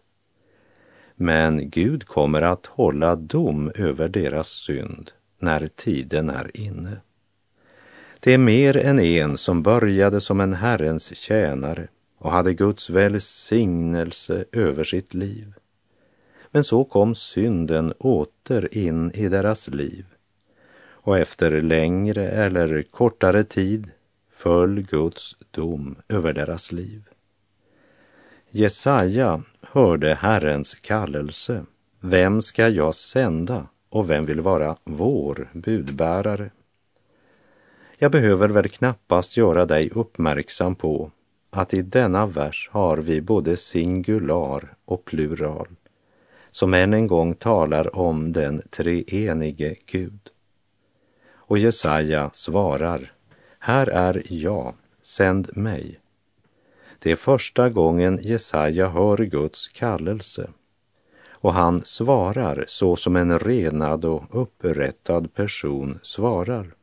Men 1.16 1.70
Gud 1.70 2.06
kommer 2.06 2.42
att 2.42 2.66
hålla 2.66 3.16
dom 3.16 3.72
över 3.76 4.10
deras 4.10 4.50
synd 4.50 5.12
när 5.38 5.68
tiden 5.68 6.30
är 6.30 6.58
inne. 6.58 6.98
Det 8.20 8.34
är 8.34 8.38
mer 8.38 8.78
än 8.78 9.00
en 9.00 9.38
som 9.38 9.64
började 9.64 10.22
som 10.22 10.40
en 10.42 10.54
Herrens 10.54 11.16
tjänare 11.16 11.88
och 12.18 12.32
hade 12.32 12.54
Guds 12.54 12.90
välsignelse 12.90 14.46
över 14.52 14.84
sitt 14.84 15.14
liv. 15.14 15.54
Men 16.52 16.64
så 16.64 16.84
kom 16.84 17.16
synden 17.16 17.94
åter 18.00 18.78
in 18.78 19.12
i 19.12 19.30
deras 19.30 19.68
liv 19.68 20.06
och 21.10 21.18
efter 21.18 21.62
längre 21.62 22.30
eller 22.30 22.82
kortare 22.82 23.44
tid 23.44 23.90
föll 24.32 24.82
Guds 24.82 25.36
dom 25.52 25.96
över 26.08 26.34
deras 26.34 26.72
liv. 26.72 27.04
Jesaja 28.50 29.44
hörde 29.62 30.14
Herrens 30.14 30.76
kallelse. 30.76 31.66
Vem 32.00 32.42
ska 32.42 32.68
jag 32.68 32.96
sända 32.96 33.68
och 33.90 34.10
vem 34.10 34.26
vill 34.26 34.42
vara 34.42 34.76
vår 34.84 35.50
budbärare? 35.54 36.52
Jag 38.02 38.12
behöver 38.12 38.50
väl 38.50 38.70
knappast 38.70 39.38
göra 39.38 39.66
dig 39.66 39.90
uppmärksam 39.90 40.76
på 40.76 41.12
att 41.50 41.74
i 41.74 41.82
denna 41.82 42.26
vers 42.26 42.70
har 42.72 42.98
vi 42.98 43.22
både 43.22 43.58
singular 43.58 44.74
och 44.86 45.06
plural 45.06 45.68
som 46.52 46.74
än 46.74 46.94
en 46.94 47.08
gång 47.08 47.34
talar 47.34 47.96
om 47.96 48.32
den 48.32 48.62
treenige 48.70 49.76
Gud. 49.86 50.20
Och 51.32 51.58
Jesaja 51.58 52.30
svarar, 52.34 53.14
här 53.60 53.88
är 53.88 54.24
jag, 54.28 54.74
sänd 55.02 55.58
mig. 55.58 56.00
Det 57.00 57.12
är 57.12 57.16
första 57.16 57.70
gången 57.70 58.20
Jesaja 58.22 58.90
hör 58.90 59.18
Guds 59.18 59.68
kallelse 59.68 60.50
och 61.32 61.54
han 61.54 61.84
svarar 61.84 62.66
så 62.68 62.96
som 62.96 63.16
en 63.16 63.40
renad 63.40 64.06
och 64.06 64.24
upprättad 64.42 65.34
person 65.34 66.00
svarar. 66.04 66.79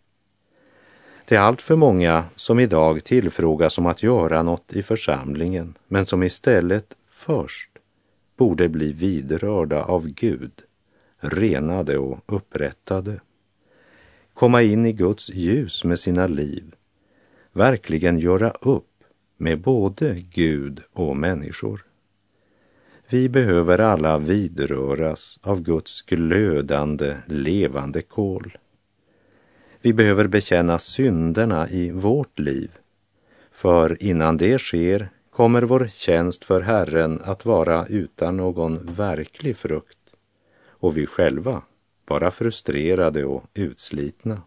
Det 1.28 1.36
är 1.36 1.40
allt 1.40 1.62
för 1.62 1.76
många 1.76 2.24
som 2.36 2.60
idag 2.60 3.04
tillfrågas 3.04 3.78
om 3.78 3.86
att 3.86 4.02
göra 4.02 4.42
något 4.42 4.72
i 4.72 4.82
församlingen, 4.82 5.74
men 5.88 6.06
som 6.06 6.22
istället 6.22 6.96
först 7.08 7.70
borde 8.36 8.68
bli 8.68 8.92
vidrörda 8.92 9.82
av 9.82 10.08
Gud, 10.08 10.52
renade 11.18 11.98
och 11.98 12.18
upprättade. 12.26 13.20
Komma 14.34 14.62
in 14.62 14.86
i 14.86 14.92
Guds 14.92 15.30
ljus 15.30 15.84
med 15.84 15.98
sina 15.98 16.26
liv, 16.26 16.74
verkligen 17.52 18.18
göra 18.18 18.50
upp 18.50 19.04
med 19.36 19.60
både 19.60 20.14
Gud 20.14 20.82
och 20.92 21.16
människor. 21.16 21.84
Vi 23.08 23.28
behöver 23.28 23.78
alla 23.78 24.18
vidröras 24.18 25.38
av 25.42 25.60
Guds 25.60 26.02
glödande, 26.02 27.16
levande 27.26 28.02
kol. 28.02 28.58
Vi 29.86 29.92
behöver 29.92 30.26
bekänna 30.26 30.78
synderna 30.78 31.68
i 31.68 31.90
vårt 31.90 32.38
liv, 32.38 32.70
för 33.52 34.02
innan 34.02 34.36
det 34.36 34.58
sker 34.58 35.08
kommer 35.30 35.62
vår 35.62 35.88
tjänst 35.92 36.44
för 36.44 36.60
Herren 36.60 37.20
att 37.24 37.44
vara 37.44 37.86
utan 37.86 38.36
någon 38.36 38.86
verklig 38.86 39.56
frukt 39.56 39.98
och 40.66 40.96
vi 40.96 41.06
själva 41.06 41.62
bara 42.06 42.30
frustrerade 42.30 43.24
och 43.24 43.44
utslitna. 43.54 44.42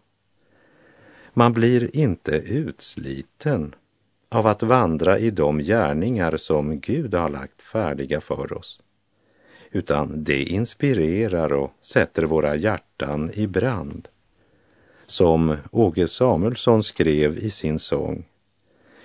Man 1.32 1.52
blir 1.52 1.96
inte 1.96 2.32
utsliten 2.32 3.74
av 4.28 4.46
att 4.46 4.62
vandra 4.62 5.18
i 5.18 5.30
de 5.30 5.58
gärningar 5.58 6.36
som 6.36 6.80
Gud 6.80 7.14
har 7.14 7.28
lagt 7.28 7.62
färdiga 7.62 8.20
för 8.20 8.52
oss, 8.52 8.80
utan 9.70 10.24
det 10.24 10.42
inspirerar 10.42 11.52
och 11.52 11.72
sätter 11.80 12.22
våra 12.22 12.56
hjärtan 12.56 13.30
i 13.34 13.46
brand 13.46 14.08
som 15.10 15.56
Åge 15.70 16.08
Samuelsson 16.08 16.82
skrev 16.82 17.38
i 17.38 17.50
sin 17.50 17.78
sång. 17.78 18.24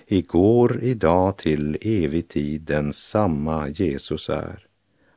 Igår, 0.07 0.79
idag 0.83 1.37
till 1.37 1.77
evig 1.81 2.27
tid 2.27 2.61
den 2.61 2.93
samma 2.93 3.69
Jesus 3.69 4.29
är. 4.29 4.65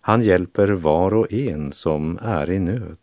Han 0.00 0.22
hjälper 0.22 0.68
var 0.68 1.14
och 1.14 1.32
en 1.32 1.72
som 1.72 2.18
är 2.22 2.50
i 2.50 2.58
nöd. 2.58 2.96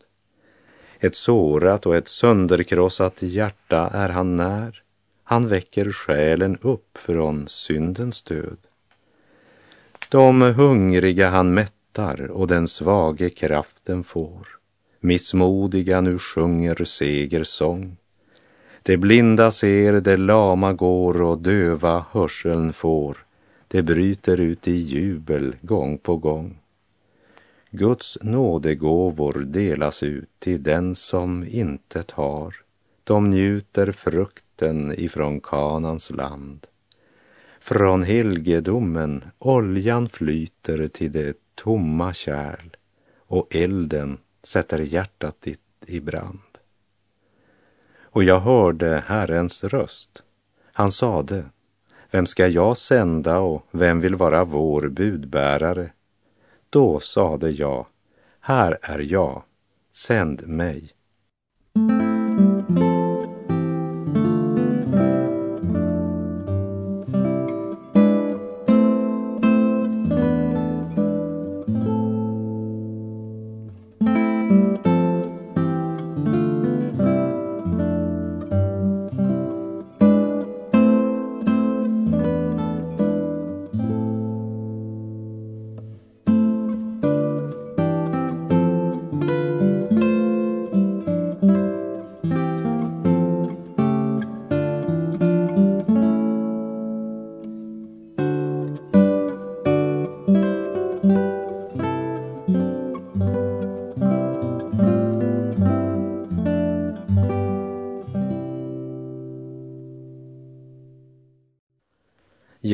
Ett 0.99 1.15
sårat 1.15 1.85
och 1.85 1.95
ett 1.95 2.07
sönderkrossat 2.07 3.21
hjärta 3.21 3.89
är 3.93 4.09
han 4.09 4.37
när. 4.37 4.83
Han 5.23 5.47
väcker 5.47 5.91
själen 5.91 6.57
upp 6.61 6.97
från 6.97 7.47
syndens 7.47 8.21
död. 8.21 8.57
De 10.09 10.41
hungriga 10.41 11.29
han 11.29 11.53
mättar 11.53 12.31
och 12.31 12.47
den 12.47 12.67
svage 12.67 13.29
kraften 13.29 14.03
får 14.03 14.54
missmodiga 15.05 16.01
nu 16.01 16.19
sjunger 16.19 16.85
segersång. 16.85 17.97
De 18.83 18.97
blinda 18.97 19.51
ser, 19.51 19.99
de 19.99 20.17
lama 20.17 20.73
går 20.73 21.21
och 21.21 21.37
döva 21.37 22.05
hörseln 22.11 22.73
får. 22.73 23.17
Det 23.67 23.83
bryter 23.83 24.39
ut 24.39 24.67
i 24.67 24.71
jubel 24.71 25.55
gång 25.61 25.97
på 25.97 26.17
gång. 26.17 26.57
Guds 27.71 28.17
nådegåvor 28.21 29.33
delas 29.33 30.03
ut 30.03 30.29
till 30.39 30.63
den 30.63 30.95
som 30.95 31.45
intet 31.47 32.11
har. 32.11 32.55
De 33.03 33.29
njuter 33.29 33.91
frukten 33.91 34.93
ifrån 34.97 35.39
Kanans 35.39 36.09
land. 36.09 36.67
Från 37.59 38.03
helgedomen 38.03 39.23
oljan 39.39 40.09
flyter 40.09 40.87
till 40.87 41.11
det 41.11 41.37
tomma 41.55 42.13
kärl 42.13 42.75
och 43.27 43.55
elden 43.55 44.17
sätter 44.45 44.79
hjärtat 44.79 45.41
ditt 45.41 45.59
i 45.87 45.99
brand. 45.99 46.39
Och 48.01 48.23
jag 48.23 48.39
hörde 48.39 49.03
Herrens 49.07 49.63
röst. 49.63 50.23
Han 50.73 50.91
sade, 50.91 51.45
vem 52.11 52.27
ska 52.27 52.47
jag 52.47 52.77
sända 52.77 53.39
och 53.39 53.67
vem 53.71 53.99
vill 54.01 54.15
vara 54.15 54.43
vår 54.43 54.89
budbärare? 54.89 55.91
Då 56.69 56.99
sade 56.99 57.49
jag, 57.49 57.85
här 58.39 58.77
är 58.81 58.99
jag, 58.99 59.43
sänd 59.91 60.47
mig. 60.47 60.91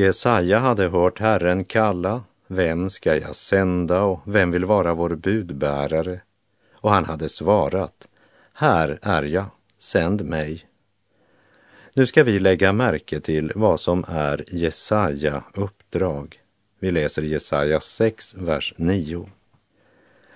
Jesaja 0.02 0.58
hade 0.58 0.88
hört 0.88 1.18
Herren 1.18 1.64
kalla, 1.64 2.24
vem 2.46 2.90
ska 2.90 3.16
jag 3.16 3.36
sända 3.36 4.02
och 4.02 4.20
vem 4.24 4.50
vill 4.50 4.64
vara 4.64 4.94
vår 4.94 5.14
budbärare? 5.14 6.20
Och 6.74 6.90
han 6.90 7.04
hade 7.04 7.28
svarat, 7.28 8.08
här 8.54 8.98
är 9.02 9.22
jag, 9.22 9.44
sänd 9.78 10.24
mig. 10.24 10.66
Nu 11.94 12.06
ska 12.06 12.24
vi 12.24 12.38
lägga 12.38 12.72
märke 12.72 13.20
till 13.20 13.52
vad 13.54 13.80
som 13.80 14.04
är 14.08 14.44
Jesaja 14.48 15.44
uppdrag. 15.54 16.40
Vi 16.78 16.90
läser 16.90 17.22
Jesaja 17.22 17.80
6, 17.80 18.34
vers 18.34 18.74
9. 18.76 19.28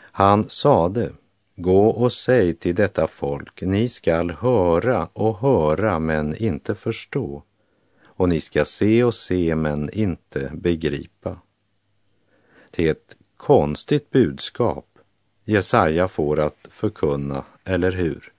Han 0.01 0.49
sade, 0.49 1.11
gå 1.57 1.87
och 1.89 2.13
säg 2.13 2.55
till 2.55 2.75
detta 2.75 3.07
folk, 3.07 3.63
ni 3.63 3.89
skall 3.89 4.31
höra 4.31 5.09
och 5.13 5.39
höra 5.39 5.99
men 5.99 6.37
inte 6.37 6.75
förstå 6.75 7.43
och 8.17 8.29
ni 8.29 8.41
ska 8.41 8.65
se 8.65 9.05
och 9.05 9.15
se 9.15 9.55
men 9.55 9.91
inte 9.91 10.51
begripa. 10.55 11.41
Det 12.71 12.87
är 12.87 12.91
ett 12.91 13.17
konstigt 13.37 14.11
budskap 14.11 14.87
Jesaja 15.49 16.09
får 16.09 16.41
att 16.41 16.67
förkunna, 16.71 17.45
eller 17.65 17.93
hur? 17.93 18.33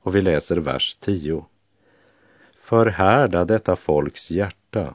Och 0.00 0.14
vi 0.14 0.22
läser 0.22 0.56
vers 0.56 0.96
10. 1.00 1.44
Förhärda 2.56 3.44
detta 3.44 3.76
folks 3.76 4.30
hjärta, 4.30 4.94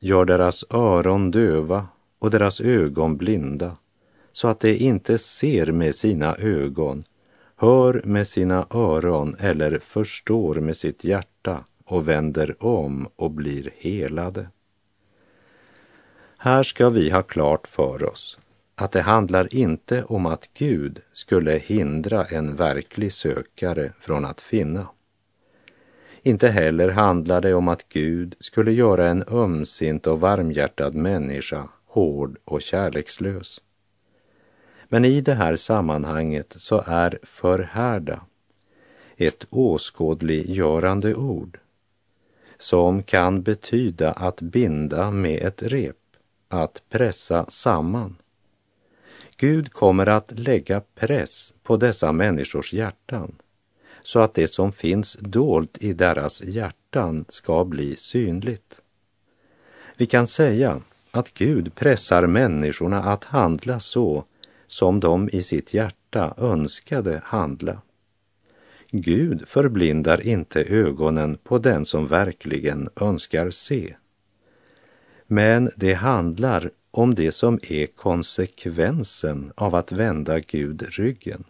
gör 0.00 0.24
deras 0.24 0.64
öron 0.70 1.30
döva 1.30 1.86
och 2.18 2.30
deras 2.30 2.60
ögon 2.60 3.16
blinda, 3.16 3.76
så 4.32 4.48
att 4.48 4.60
de 4.60 4.76
inte 4.76 5.18
ser 5.18 5.72
med 5.72 5.94
sina 5.94 6.36
ögon, 6.36 7.04
hör 7.56 8.02
med 8.04 8.28
sina 8.28 8.66
öron 8.70 9.36
eller 9.38 9.78
förstår 9.78 10.54
med 10.54 10.76
sitt 10.76 11.04
hjärta 11.04 11.64
och 11.92 12.08
vänder 12.08 12.64
om 12.64 13.08
och 13.16 13.30
blir 13.30 13.70
helade. 13.76 14.48
Här 16.38 16.62
ska 16.62 16.90
vi 16.90 17.10
ha 17.10 17.22
klart 17.22 17.68
för 17.68 18.04
oss 18.04 18.38
att 18.74 18.92
det 18.92 19.00
handlar 19.00 19.54
inte 19.54 20.04
om 20.04 20.26
att 20.26 20.50
Gud 20.54 21.00
skulle 21.12 21.52
hindra 21.52 22.24
en 22.24 22.56
verklig 22.56 23.12
sökare 23.12 23.92
från 24.00 24.24
att 24.24 24.40
finna. 24.40 24.88
Inte 26.22 26.48
heller 26.48 26.88
handlar 26.88 27.40
det 27.40 27.54
om 27.54 27.68
att 27.68 27.88
Gud 27.88 28.34
skulle 28.40 28.72
göra 28.72 29.08
en 29.08 29.24
ömsint 29.28 30.06
och 30.06 30.20
varmhjärtad 30.20 30.94
människa 30.94 31.68
hård 31.86 32.38
och 32.44 32.62
kärlekslös. 32.62 33.60
Men 34.88 35.04
i 35.04 35.20
det 35.20 35.34
här 35.34 35.56
sammanhanget 35.56 36.54
så 36.56 36.82
är 36.86 37.18
förhärda 37.22 38.20
ett 39.16 39.46
åskådliggörande 39.50 41.14
ord 41.14 41.58
som 42.62 43.02
kan 43.02 43.42
betyda 43.42 44.12
att 44.12 44.40
binda 44.40 45.10
med 45.10 45.42
ett 45.42 45.62
rep, 45.62 45.96
att 46.48 46.82
pressa 46.88 47.46
samman. 47.48 48.16
Gud 49.36 49.72
kommer 49.72 50.06
att 50.06 50.38
lägga 50.38 50.80
press 50.94 51.52
på 51.62 51.76
dessa 51.76 52.12
människors 52.12 52.72
hjärtan 52.72 53.34
så 54.02 54.20
att 54.20 54.34
det 54.34 54.48
som 54.48 54.72
finns 54.72 55.16
dolt 55.20 55.78
i 55.80 55.92
deras 55.92 56.42
hjärtan 56.42 57.24
ska 57.28 57.64
bli 57.64 57.96
synligt. 57.96 58.80
Vi 59.96 60.06
kan 60.06 60.26
säga 60.26 60.80
att 61.10 61.34
Gud 61.34 61.74
pressar 61.74 62.26
människorna 62.26 63.02
att 63.02 63.24
handla 63.24 63.80
så 63.80 64.24
som 64.66 65.00
de 65.00 65.28
i 65.32 65.42
sitt 65.42 65.74
hjärta 65.74 66.34
önskade 66.36 67.22
handla. 67.24 67.80
Gud 68.94 69.48
förblindar 69.48 70.26
inte 70.26 70.62
ögonen 70.62 71.38
på 71.44 71.58
den 71.58 71.84
som 71.84 72.06
verkligen 72.06 72.88
önskar 73.00 73.50
se. 73.50 73.94
Men 75.26 75.70
det 75.76 75.94
handlar 75.94 76.70
om 76.90 77.14
det 77.14 77.32
som 77.32 77.58
är 77.62 77.86
konsekvensen 77.86 79.52
av 79.54 79.74
att 79.74 79.92
vända 79.92 80.40
Gud 80.40 80.82
ryggen. 80.90 81.44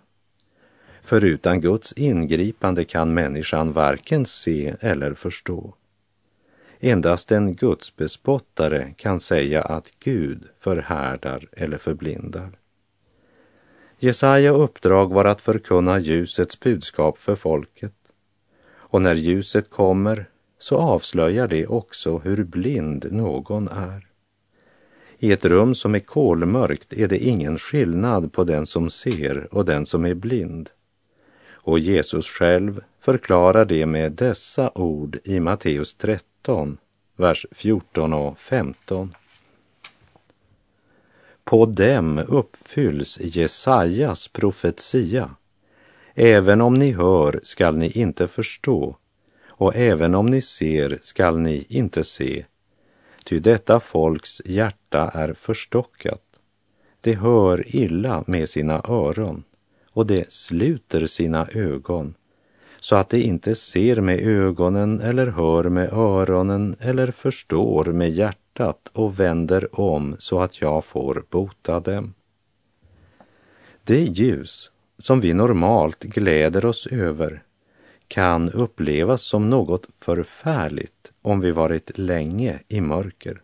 För 1.02 1.24
utan 1.24 1.60
Guds 1.60 1.92
ingripande 1.92 2.84
kan 2.84 3.14
människan 3.14 3.72
varken 3.72 4.26
se 4.26 4.74
eller 4.80 5.14
förstå. 5.14 5.74
Endast 6.80 7.32
en 7.32 7.54
gudsbespottare 7.54 8.94
kan 8.96 9.20
säga 9.20 9.62
att 9.62 9.92
Gud 9.98 10.48
förhärdar 10.60 11.48
eller 11.52 11.78
förblindar. 11.78 12.58
Jesaja 14.04 14.50
uppdrag 14.50 15.12
var 15.12 15.24
att 15.24 15.40
förkunna 15.40 15.98
ljusets 15.98 16.60
budskap 16.60 17.18
för 17.18 17.36
folket. 17.36 17.94
Och 18.74 19.02
när 19.02 19.14
ljuset 19.14 19.70
kommer 19.70 20.28
så 20.58 20.78
avslöjar 20.78 21.48
det 21.48 21.66
också 21.66 22.18
hur 22.18 22.44
blind 22.44 23.12
någon 23.12 23.68
är. 23.68 24.06
I 25.18 25.32
ett 25.32 25.44
rum 25.44 25.74
som 25.74 25.94
är 25.94 25.98
kolmörkt 25.98 26.92
är 26.92 27.08
det 27.08 27.18
ingen 27.18 27.58
skillnad 27.58 28.32
på 28.32 28.44
den 28.44 28.66
som 28.66 28.90
ser 28.90 29.54
och 29.54 29.64
den 29.64 29.86
som 29.86 30.06
är 30.06 30.14
blind. 30.14 30.70
Och 31.50 31.78
Jesus 31.78 32.26
själv 32.26 32.80
förklarar 33.00 33.64
det 33.64 33.86
med 33.86 34.12
dessa 34.12 34.70
ord 34.74 35.18
i 35.24 35.40
Matteus 35.40 35.94
13, 35.94 36.78
vers 37.16 37.46
14 37.50 38.12
och 38.12 38.38
15. 38.38 39.14
På 41.44 41.66
dem 41.66 42.18
uppfylls 42.18 43.20
Jesajas 43.20 44.28
profetia. 44.28 45.30
Även 46.14 46.60
om 46.60 46.74
ni 46.74 46.92
hör 46.92 47.40
skall 47.42 47.76
ni 47.76 47.90
inte 47.90 48.28
förstå 48.28 48.96
och 49.48 49.76
även 49.76 50.14
om 50.14 50.26
ni 50.26 50.40
ser 50.40 50.98
skall 51.02 51.38
ni 51.38 51.66
inte 51.68 52.04
se. 52.04 52.44
Ty 53.24 53.38
detta 53.38 53.80
folks 53.80 54.42
hjärta 54.44 55.10
är 55.14 55.34
förstockat. 55.34 56.22
Det 57.00 57.14
hör 57.14 57.76
illa 57.76 58.24
med 58.26 58.48
sina 58.48 58.82
öron 58.88 59.44
och 59.90 60.06
det 60.06 60.32
sluter 60.32 61.06
sina 61.06 61.48
ögon 61.54 62.14
så 62.82 62.96
att 62.96 63.10
de 63.10 63.22
inte 63.22 63.54
ser 63.54 64.00
med 64.00 64.20
ögonen 64.20 65.00
eller 65.00 65.26
hör 65.26 65.64
med 65.64 65.92
öronen 65.92 66.76
eller 66.80 67.10
förstår 67.10 67.84
med 67.84 68.10
hjärtat 68.10 68.90
och 68.92 69.20
vänder 69.20 69.80
om 69.80 70.16
så 70.18 70.40
att 70.40 70.60
jag 70.60 70.84
får 70.84 71.24
bota 71.30 71.80
dem. 71.80 72.14
Det 73.84 74.00
ljus 74.00 74.70
som 74.98 75.20
vi 75.20 75.34
normalt 75.34 76.02
gläder 76.02 76.64
oss 76.64 76.86
över 76.86 77.42
kan 78.08 78.50
upplevas 78.50 79.22
som 79.22 79.50
något 79.50 79.86
förfärligt 80.00 81.12
om 81.22 81.40
vi 81.40 81.50
varit 81.50 81.98
länge 81.98 82.60
i 82.68 82.80
mörker. 82.80 83.42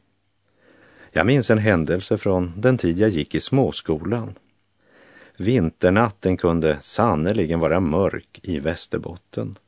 Jag 1.13 1.27
minns 1.27 1.51
en 1.51 1.59
händelse 1.59 2.19
från 2.19 2.53
den 2.57 2.79
tid 2.79 2.99
jag 2.99 3.11
gick 3.11 3.35
i 3.35 3.41
småskolan. 3.41 4.35
Vinternatten 5.41 6.37
kunde 6.37 6.79
sannerligen 6.81 7.61
vara 7.61 7.81
mörk 7.81 8.41
i 8.43 8.59
Västerbotten. 8.59 9.59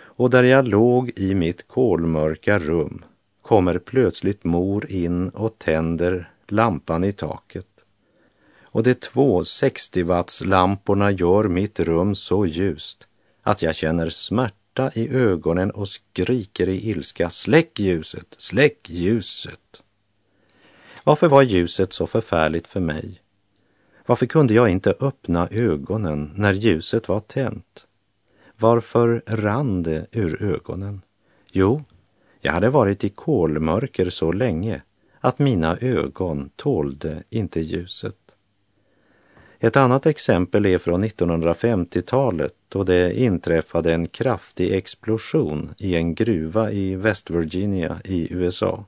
Och 0.00 0.30
där 0.30 0.42
jag 0.42 0.68
låg 0.68 1.12
i 1.16 1.34
mitt 1.34 1.68
kolmörka 1.68 2.58
rum 2.58 3.04
kommer 3.42 3.78
plötsligt 3.78 4.44
mor 4.44 4.90
in 4.90 5.28
och 5.28 5.58
tänder 5.58 6.30
lampan 6.46 7.04
i 7.04 7.12
taket. 7.12 7.66
Och 8.62 8.82
de 8.82 8.94
två 8.94 9.42
60-wattslamporna 9.42 11.10
gör 11.10 11.48
mitt 11.48 11.80
rum 11.80 12.14
så 12.14 12.46
ljust 12.46 13.06
att 13.42 13.62
jag 13.62 13.74
känner 13.74 14.10
smärta 14.10 14.90
i 14.94 15.08
ögonen 15.08 15.70
och 15.70 15.88
skriker 15.88 16.68
i 16.68 16.90
ilska 16.90 17.30
Släck 17.30 17.80
ljuset, 17.80 18.34
släck 18.38 18.90
ljuset. 18.90 19.82
Varför 21.04 21.28
var 21.28 21.42
ljuset 21.42 21.92
så 21.92 22.06
förfärligt 22.06 22.68
för 22.68 22.80
mig? 22.80 23.20
Varför 24.08 24.26
kunde 24.26 24.54
jag 24.54 24.68
inte 24.68 24.94
öppna 25.00 25.48
ögonen 25.50 26.30
när 26.34 26.52
ljuset 26.52 27.08
var 27.08 27.20
tänt? 27.20 27.86
Varför 28.58 29.22
rann 29.26 29.82
det 29.82 30.06
ur 30.12 30.42
ögonen? 30.42 31.02
Jo, 31.52 31.82
jag 32.40 32.52
hade 32.52 32.70
varit 32.70 33.04
i 33.04 33.08
kolmörker 33.08 34.10
så 34.10 34.32
länge 34.32 34.82
att 35.20 35.38
mina 35.38 35.76
ögon 35.80 36.50
tålde 36.56 37.22
inte 37.30 37.60
ljuset. 37.60 38.16
Ett 39.58 39.76
annat 39.76 40.06
exempel 40.06 40.66
är 40.66 40.78
från 40.78 41.04
1950-talet 41.04 42.54
då 42.68 42.84
det 42.84 43.20
inträffade 43.20 43.94
en 43.94 44.08
kraftig 44.08 44.72
explosion 44.72 45.74
i 45.78 45.96
en 45.96 46.14
gruva 46.14 46.70
i 46.70 46.94
West 46.94 47.30
Virginia 47.30 48.00
i 48.04 48.32
USA. 48.34 48.84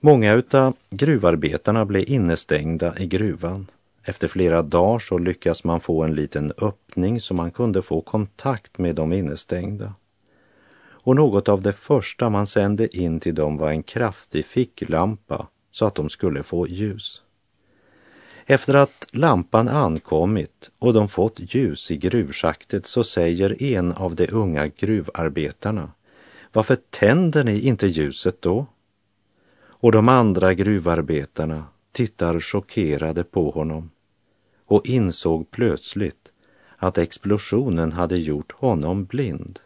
Många 0.00 0.42
av 0.52 0.76
gruvarbetarna 0.90 1.84
blev 1.84 2.08
innestängda 2.08 2.98
i 2.98 3.06
gruvan. 3.06 3.66
Efter 4.08 4.28
flera 4.28 4.62
dagar 4.62 4.98
så 4.98 5.18
lyckas 5.18 5.64
man 5.64 5.80
få 5.80 6.02
en 6.02 6.14
liten 6.14 6.52
öppning 6.58 7.20
så 7.20 7.34
man 7.34 7.50
kunde 7.50 7.82
få 7.82 8.00
kontakt 8.00 8.78
med 8.78 8.94
de 8.94 9.12
innestängda. 9.12 9.94
Och 10.80 11.16
något 11.16 11.48
av 11.48 11.62
det 11.62 11.72
första 11.72 12.30
man 12.30 12.46
sände 12.46 12.96
in 12.96 13.20
till 13.20 13.34
dem 13.34 13.56
var 13.56 13.70
en 13.70 13.82
kraftig 13.82 14.46
ficklampa 14.46 15.46
så 15.70 15.86
att 15.86 15.94
de 15.94 16.08
skulle 16.08 16.42
få 16.42 16.66
ljus. 16.68 17.22
Efter 18.46 18.74
att 18.74 19.06
lampan 19.12 19.68
ankommit 19.68 20.70
och 20.78 20.92
de 20.92 21.08
fått 21.08 21.54
ljus 21.54 21.90
i 21.90 21.96
gruvschaktet 21.96 22.86
så 22.86 23.04
säger 23.04 23.62
en 23.62 23.92
av 23.92 24.14
de 24.14 24.28
unga 24.32 24.66
gruvarbetarna 24.66 25.92
Varför 26.52 26.76
tänder 26.90 27.44
ni 27.44 27.60
inte 27.60 27.86
ljuset 27.86 28.42
då? 28.42 28.66
Och 29.60 29.92
de 29.92 30.08
andra 30.08 30.54
gruvarbetarna 30.54 31.64
tittar 31.92 32.40
chockerade 32.40 33.24
på 33.24 33.50
honom 33.50 33.90
och 34.68 34.86
insåg 34.86 35.50
plötsligt 35.50 36.32
att 36.76 36.98
explosionen 36.98 37.92
hade 37.92 38.18
gjort 38.18 38.52
honom 38.52 39.04
blind. 39.04 39.60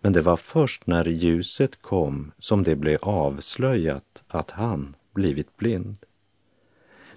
Men 0.00 0.12
det 0.12 0.22
var 0.22 0.36
först 0.36 0.86
när 0.86 1.04
ljuset 1.04 1.82
kom 1.82 2.32
som 2.38 2.62
det 2.62 2.76
blev 2.76 2.98
avslöjat 3.02 4.22
att 4.28 4.50
han 4.50 4.96
blivit 5.14 5.56
blind. 5.56 5.96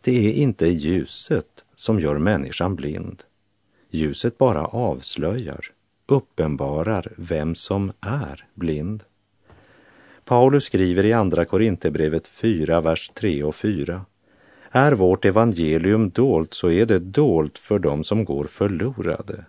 Det 0.02 0.28
är 0.28 0.34
inte 0.34 0.68
ljuset 0.68 1.64
som 1.76 2.00
gör 2.00 2.18
människan 2.18 2.76
blind. 2.76 3.24
Ljuset 3.90 4.38
bara 4.38 4.66
avslöjar, 4.66 5.66
uppenbarar 6.06 7.14
vem 7.18 7.56
som 7.56 7.92
är 8.02 8.48
blind. 8.54 9.04
Paulus 10.26 10.64
skriver 10.64 11.06
i 11.06 11.14
Andra 11.14 11.46
Korinthierbrevet 11.46 12.28
4, 12.28 12.82
vers 12.82 13.12
3 13.16 13.44
och 13.44 13.56
4. 13.56 14.06
Är 14.76 14.92
vårt 14.92 15.26
evangelium 15.26 16.10
dolt 16.10 16.54
så 16.54 16.72
är 16.72 16.86
det 16.86 17.00
dolt 17.00 17.60
för 17.60 17.80
dem 17.80 18.04
som 18.04 18.26
går 18.26 18.46
förlorade. 18.46 19.46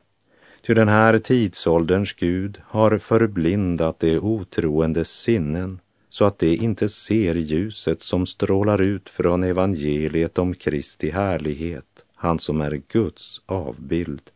Ty 0.66 0.74
den 0.74 0.88
här 0.88 1.18
tidsålderns 1.18 2.12
Gud 2.12 2.60
har 2.66 2.98
förblindat 2.98 4.00
de 4.00 4.18
otroendes 4.18 5.08
sinnen 5.08 5.80
så 6.08 6.24
att 6.24 6.38
de 6.38 6.56
inte 6.56 6.88
ser 6.88 7.34
ljuset 7.34 8.02
som 8.02 8.26
strålar 8.26 8.82
ut 8.82 9.10
från 9.10 9.44
evangeliet 9.44 10.38
om 10.38 10.54
Kristi 10.54 11.10
härlighet, 11.10 12.04
han 12.14 12.38
som 12.38 12.60
är 12.60 12.82
Guds 12.88 13.42
avbild. 13.46 14.30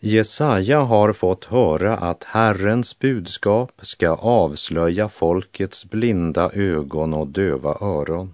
Jesaja 0.00 0.80
har 0.80 1.12
fått 1.12 1.44
höra 1.44 1.96
att 1.96 2.24
Herrens 2.24 2.98
budskap 2.98 3.72
ska 3.82 4.10
avslöja 4.10 5.08
folkets 5.08 5.84
blinda 5.84 6.50
ögon 6.52 7.14
och 7.14 7.26
döva 7.26 7.78
öron. 7.80 8.32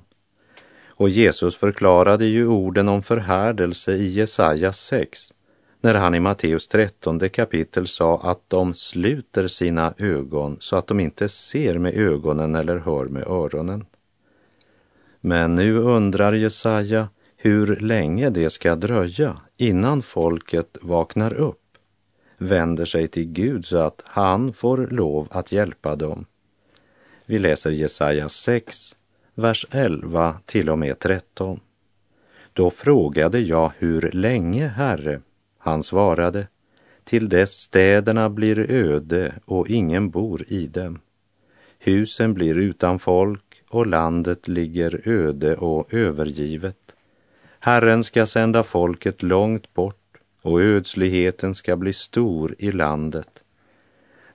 Och 1.00 1.08
Jesus 1.08 1.56
förklarade 1.56 2.24
ju 2.24 2.46
orden 2.46 2.88
om 2.88 3.02
förhärdelse 3.02 3.92
i 3.92 4.06
Jesaja 4.06 4.72
6 4.72 5.32
när 5.80 5.94
han 5.94 6.14
i 6.14 6.20
Matteus 6.20 6.68
13 6.68 7.28
kapitel 7.28 7.88
sa 7.88 8.20
att 8.20 8.40
de 8.48 8.74
sluter 8.74 9.48
sina 9.48 9.94
ögon 9.98 10.56
så 10.60 10.76
att 10.76 10.86
de 10.86 11.00
inte 11.00 11.28
ser 11.28 11.78
med 11.78 11.94
ögonen 11.94 12.54
eller 12.54 12.78
hör 12.78 13.04
med 13.04 13.26
öronen. 13.26 13.86
Men 15.20 15.54
nu 15.54 15.76
undrar 15.76 16.32
Jesaja 16.32 17.08
hur 17.36 17.76
länge 17.76 18.30
det 18.30 18.50
ska 18.50 18.76
dröja 18.76 19.36
innan 19.56 20.02
folket 20.02 20.76
vaknar 20.80 21.34
upp, 21.34 21.64
vänder 22.38 22.84
sig 22.84 23.08
till 23.08 23.26
Gud 23.26 23.66
så 23.66 23.76
att 23.76 24.02
han 24.04 24.52
får 24.52 24.88
lov 24.90 25.28
att 25.30 25.52
hjälpa 25.52 25.96
dem. 25.96 26.26
Vi 27.26 27.38
läser 27.38 27.70
Jesaja 27.70 28.28
6, 28.28 28.96
vers 29.34 29.66
11 29.70 30.40
till 30.44 30.70
och 30.70 30.78
med 30.78 30.98
13. 30.98 31.60
Då 32.52 32.70
frågade 32.70 33.38
jag 33.38 33.72
hur 33.78 34.10
länge, 34.12 34.68
Herre, 34.68 35.20
han 35.58 35.82
svarade, 35.82 36.48
till 37.04 37.28
dess 37.28 37.52
städerna 37.52 38.30
blir 38.30 38.70
öde 38.70 39.34
och 39.44 39.70
ingen 39.70 40.10
bor 40.10 40.44
i 40.48 40.66
dem. 40.66 40.98
Husen 41.78 42.34
blir 42.34 42.58
utan 42.58 42.98
folk 42.98 43.62
och 43.68 43.86
landet 43.86 44.48
ligger 44.48 45.08
öde 45.08 45.56
och 45.56 45.94
övergivet. 45.94 46.96
Herren 47.58 48.04
ska 48.04 48.26
sända 48.26 48.62
folket 48.62 49.22
långt 49.22 49.74
bort 49.74 50.16
och 50.42 50.60
ödsligheten 50.60 51.54
ska 51.54 51.76
bli 51.76 51.92
stor 51.92 52.54
i 52.58 52.72
landet. 52.72 53.42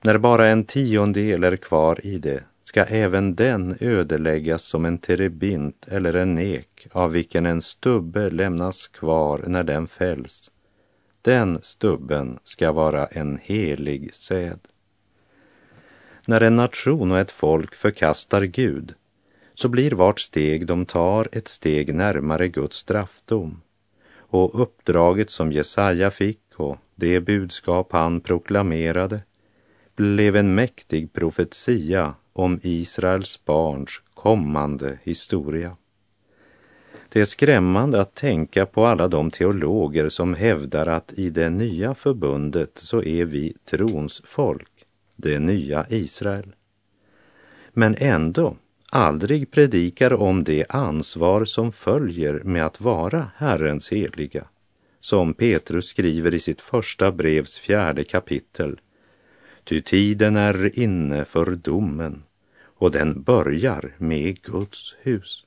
När 0.01 0.17
bara 0.17 0.47
en 0.47 0.63
tiondel 0.63 1.43
är 1.43 1.55
kvar 1.55 1.99
i 2.03 2.17
det 2.17 2.43
ska 2.75 2.83
även 2.83 3.35
den 3.35 3.77
ödeläggas 3.79 4.63
som 4.63 4.85
en 4.85 4.97
terebint 4.97 5.85
eller 5.87 6.13
en 6.13 6.39
ek 6.39 6.87
av 6.91 7.11
vilken 7.11 7.45
en 7.45 7.61
stubbe 7.61 8.29
lämnas 8.29 8.87
kvar 8.87 9.43
när 9.47 9.63
den 9.63 9.87
fälls 9.87 10.51
den 11.21 11.61
stubben 11.61 12.39
ska 12.43 12.71
vara 12.71 13.05
en 13.05 13.39
helig 13.41 14.13
säd. 14.13 14.59
När 16.27 16.41
en 16.41 16.55
nation 16.55 17.11
och 17.11 17.19
ett 17.19 17.31
folk 17.31 17.75
förkastar 17.75 18.43
Gud 18.43 18.93
så 19.53 19.69
blir 19.69 19.91
vart 19.91 20.19
steg 20.19 20.67
de 20.67 20.85
tar 20.85 21.27
ett 21.31 21.47
steg 21.47 21.95
närmare 21.95 22.47
Guds 22.47 22.77
straffdom. 22.77 23.61
Och 24.17 24.61
uppdraget 24.61 25.29
som 25.29 25.51
Jesaja 25.51 26.11
fick 26.11 26.41
och 26.55 26.77
det 26.95 27.19
budskap 27.21 27.91
han 27.91 28.21
proklamerade 28.21 29.21
blev 29.95 30.35
en 30.35 30.55
mäktig 30.55 31.13
profetia 31.13 32.15
om 32.35 32.59
Israels 32.63 33.45
barns 33.45 34.01
kommande 34.13 34.99
historia. 35.03 35.77
Det 37.09 37.21
är 37.21 37.25
skrämmande 37.25 38.01
att 38.01 38.15
tänka 38.15 38.65
på 38.65 38.85
alla 38.85 39.07
de 39.07 39.31
teologer 39.31 40.09
som 40.09 40.33
hävdar 40.33 40.87
att 40.87 41.13
i 41.13 41.29
det 41.29 41.49
nya 41.49 41.95
förbundet 41.95 42.71
så 42.75 43.03
är 43.03 43.25
vi 43.25 43.53
trons 43.69 44.21
folk, 44.25 44.71
det 45.15 45.39
nya 45.39 45.85
Israel. 45.89 46.55
Men 47.73 47.95
ändå 47.99 48.55
aldrig 48.89 49.51
predikar 49.51 50.13
om 50.13 50.43
det 50.43 50.65
ansvar 50.69 51.45
som 51.45 51.71
följer 51.71 52.33
med 52.43 52.65
att 52.65 52.81
vara 52.81 53.31
Herrens 53.35 53.91
heliga, 53.91 54.47
som 54.99 55.33
Petrus 55.33 55.85
skriver 55.85 56.33
i 56.33 56.39
sitt 56.39 56.61
första 56.61 57.11
brevs 57.11 57.59
fjärde 57.59 58.03
kapitel. 58.03 58.79
Ty 59.65 59.81
tiden 59.81 60.35
är 60.35 60.79
inne 60.79 61.25
för 61.25 61.45
domen 61.45 62.23
och 62.63 62.91
den 62.91 63.21
börjar 63.21 63.93
med 63.97 64.41
Guds 64.41 64.95
hus. 65.01 65.45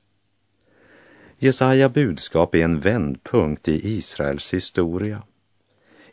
Jesaja 1.37 1.89
budskap 1.89 2.55
är 2.55 2.63
en 2.63 2.79
vändpunkt 2.79 3.67
i 3.67 3.97
Israels 3.97 4.53
historia. 4.53 5.23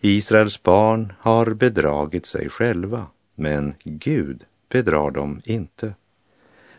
Israels 0.01 0.63
barn 0.63 1.13
har 1.19 1.55
bedragit 1.55 2.27
sig 2.27 2.49
själva, 2.49 3.07
men 3.35 3.75
Gud 3.85 4.45
bedrar 4.69 5.11
dem 5.11 5.43
inte. 5.45 5.95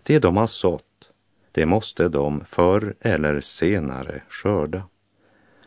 Det 0.03 0.19
de 0.19 0.37
har 0.37 0.47
sått, 0.47 1.11
det 1.51 1.65
måste 1.65 2.09
de 2.09 2.45
förr 2.45 2.95
eller 3.01 3.41
senare 3.41 4.21
skörda. 4.29 4.83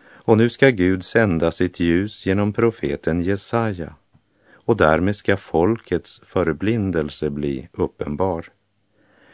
Och 0.03 0.38
nu 0.38 0.51
ska 0.51 0.70
Gud 0.70 1.05
sända 1.05 1.53
sitt 1.53 1.81
ljus 1.81 2.27
genom 2.27 2.53
profeten 2.53 3.23
Jesaja 3.23 3.94
och 4.70 4.76
därmed 4.76 5.16
ska 5.16 5.37
folkets 5.37 6.20
förblindelse 6.24 7.30
bli 7.30 7.68
uppenbar. 7.72 8.46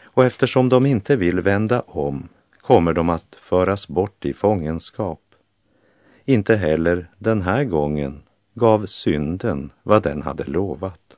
Och 0.05 0.25
eftersom 0.25 0.69
de 0.69 0.87
inte 0.87 1.17
vill 1.17 1.41
vända 1.41 1.81
om 1.81 2.29
kommer 2.61 2.93
de 2.93 3.11
att 3.11 3.37
föras 3.41 3.89
bort 3.89 4.25
i 4.25 4.33
fångenskap. 4.33 5.21
Inte 6.25 6.57
heller 6.57 7.11
den 7.19 7.43
här 7.43 7.65
gången 7.65 8.23
gav 8.55 8.87
synden 8.87 9.71
vad 9.83 10.03
den 10.03 10.23
hade 10.23 10.45
lovat. 10.45 11.17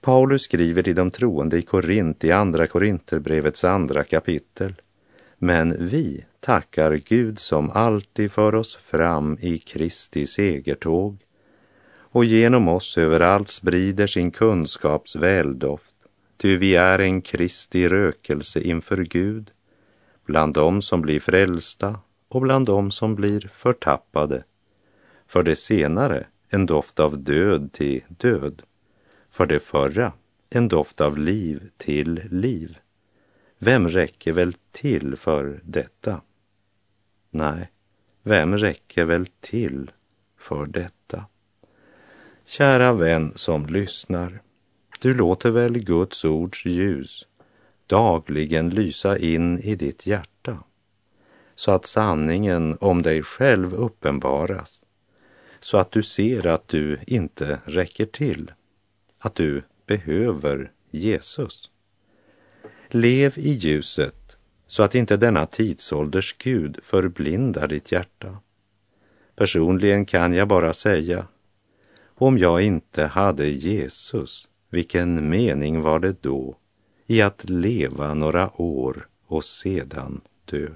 Paulus 0.00 0.42
skriver 0.42 0.82
till 0.82 0.96
de 0.96 1.10
troende 1.10 1.58
i 1.58 1.62
Korint 1.62 2.24
i 2.24 2.32
Andra 2.32 2.66
Korinterbrevets 2.66 3.64
andra 3.64 4.04
kapitel. 4.04 4.74
Men 5.38 5.88
vi 5.88 6.24
tackar 6.40 6.92
Gud 6.92 7.38
som 7.38 7.70
alltid 7.70 8.32
för 8.32 8.54
oss 8.54 8.76
fram 8.76 9.38
i 9.40 9.58
Kristi 9.58 10.26
segertåg 10.26 11.24
och 12.14 12.24
genom 12.24 12.68
oss 12.68 12.98
överallt 12.98 13.48
sprider 13.48 14.06
sin 14.06 14.30
kunskaps 14.30 15.16
väldoft, 15.16 15.94
ty 16.36 16.56
vi 16.56 16.74
är 16.74 16.98
en 16.98 17.22
Kristi 17.22 17.88
rökelse 17.88 18.60
inför 18.60 18.96
Gud, 18.96 19.50
bland 20.26 20.54
dem 20.54 20.82
som 20.82 21.02
blir 21.02 21.20
frälsta 21.20 21.98
och 22.28 22.40
bland 22.40 22.66
dem 22.66 22.90
som 22.90 23.14
blir 23.14 23.40
förtappade. 23.52 24.44
För 25.26 25.42
det 25.42 25.56
senare 25.56 26.26
en 26.48 26.66
doft 26.66 27.00
av 27.00 27.18
död 27.18 27.72
till 27.72 28.02
död, 28.08 28.62
för 29.30 29.46
det 29.46 29.60
förra 29.60 30.12
en 30.50 30.68
doft 30.68 31.00
av 31.00 31.18
liv 31.18 31.70
till 31.76 32.20
liv. 32.30 32.78
Vem 33.58 33.88
räcker 33.88 34.32
väl 34.32 34.54
till 34.72 35.16
för 35.16 35.60
detta? 35.64 36.20
Nej, 37.30 37.70
vem 38.22 38.58
räcker 38.58 39.04
väl 39.04 39.26
till 39.40 39.90
för 40.38 40.66
detta? 40.66 41.03
Kära 42.46 42.92
vän 42.92 43.32
som 43.34 43.66
lyssnar, 43.66 44.42
du 45.00 45.14
låter 45.14 45.50
väl 45.50 45.78
Guds 45.78 46.24
ords 46.24 46.64
ljus 46.64 47.26
dagligen 47.86 48.70
lysa 48.70 49.18
in 49.18 49.58
i 49.58 49.74
ditt 49.74 50.06
hjärta 50.06 50.58
så 51.56 51.70
att 51.70 51.86
sanningen 51.86 52.78
om 52.80 53.02
dig 53.02 53.22
själv 53.22 53.74
uppenbaras, 53.74 54.80
så 55.60 55.78
att 55.78 55.90
du 55.90 56.02
ser 56.02 56.46
att 56.46 56.68
du 56.68 56.98
inte 57.06 57.60
räcker 57.64 58.06
till, 58.06 58.52
att 59.18 59.34
du 59.34 59.62
behöver 59.86 60.72
Jesus. 60.90 61.70
Lev 62.88 63.38
i 63.38 63.50
ljuset 63.50 64.36
så 64.66 64.82
att 64.82 64.94
inte 64.94 65.16
denna 65.16 65.46
tidsålders 65.46 66.36
Gud 66.38 66.78
förblindar 66.82 67.68
ditt 67.68 67.92
hjärta. 67.92 68.38
Personligen 69.36 70.06
kan 70.06 70.34
jag 70.34 70.48
bara 70.48 70.72
säga, 70.72 71.26
om 72.14 72.38
jag 72.38 72.62
inte 72.62 73.04
hade 73.04 73.46
Jesus, 73.46 74.48
vilken 74.70 75.28
mening 75.28 75.80
var 75.80 75.98
det 75.98 76.22
då 76.22 76.56
i 77.06 77.22
att 77.22 77.50
leva 77.50 78.14
några 78.14 78.60
år 78.60 79.08
och 79.26 79.44
sedan 79.44 80.20
dö? 80.44 80.68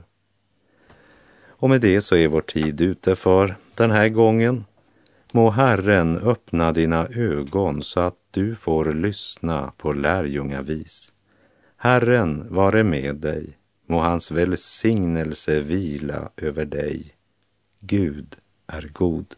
Och 1.46 1.70
med 1.70 1.80
det 1.80 2.00
så 2.00 2.16
är 2.16 2.28
vår 2.28 2.40
tid 2.40 2.80
ute 2.80 3.16
för 3.16 3.56
den 3.74 3.90
här 3.90 4.08
gången. 4.08 4.64
Må 5.32 5.50
Herren 5.50 6.18
öppna 6.18 6.72
dina 6.72 7.06
ögon 7.06 7.82
så 7.82 8.00
att 8.00 8.16
du 8.30 8.54
får 8.54 8.92
lyssna 8.92 9.72
på 9.76 9.92
lärjungavis. 9.92 11.12
Herren 11.76 12.46
vare 12.50 12.84
med 12.84 13.16
dig, 13.16 13.58
må 13.86 14.00
hans 14.00 14.30
välsignelse 14.30 15.60
vila 15.60 16.30
över 16.36 16.64
dig. 16.64 17.14
Gud 17.80 18.36
är 18.66 18.90
god. 18.92 19.34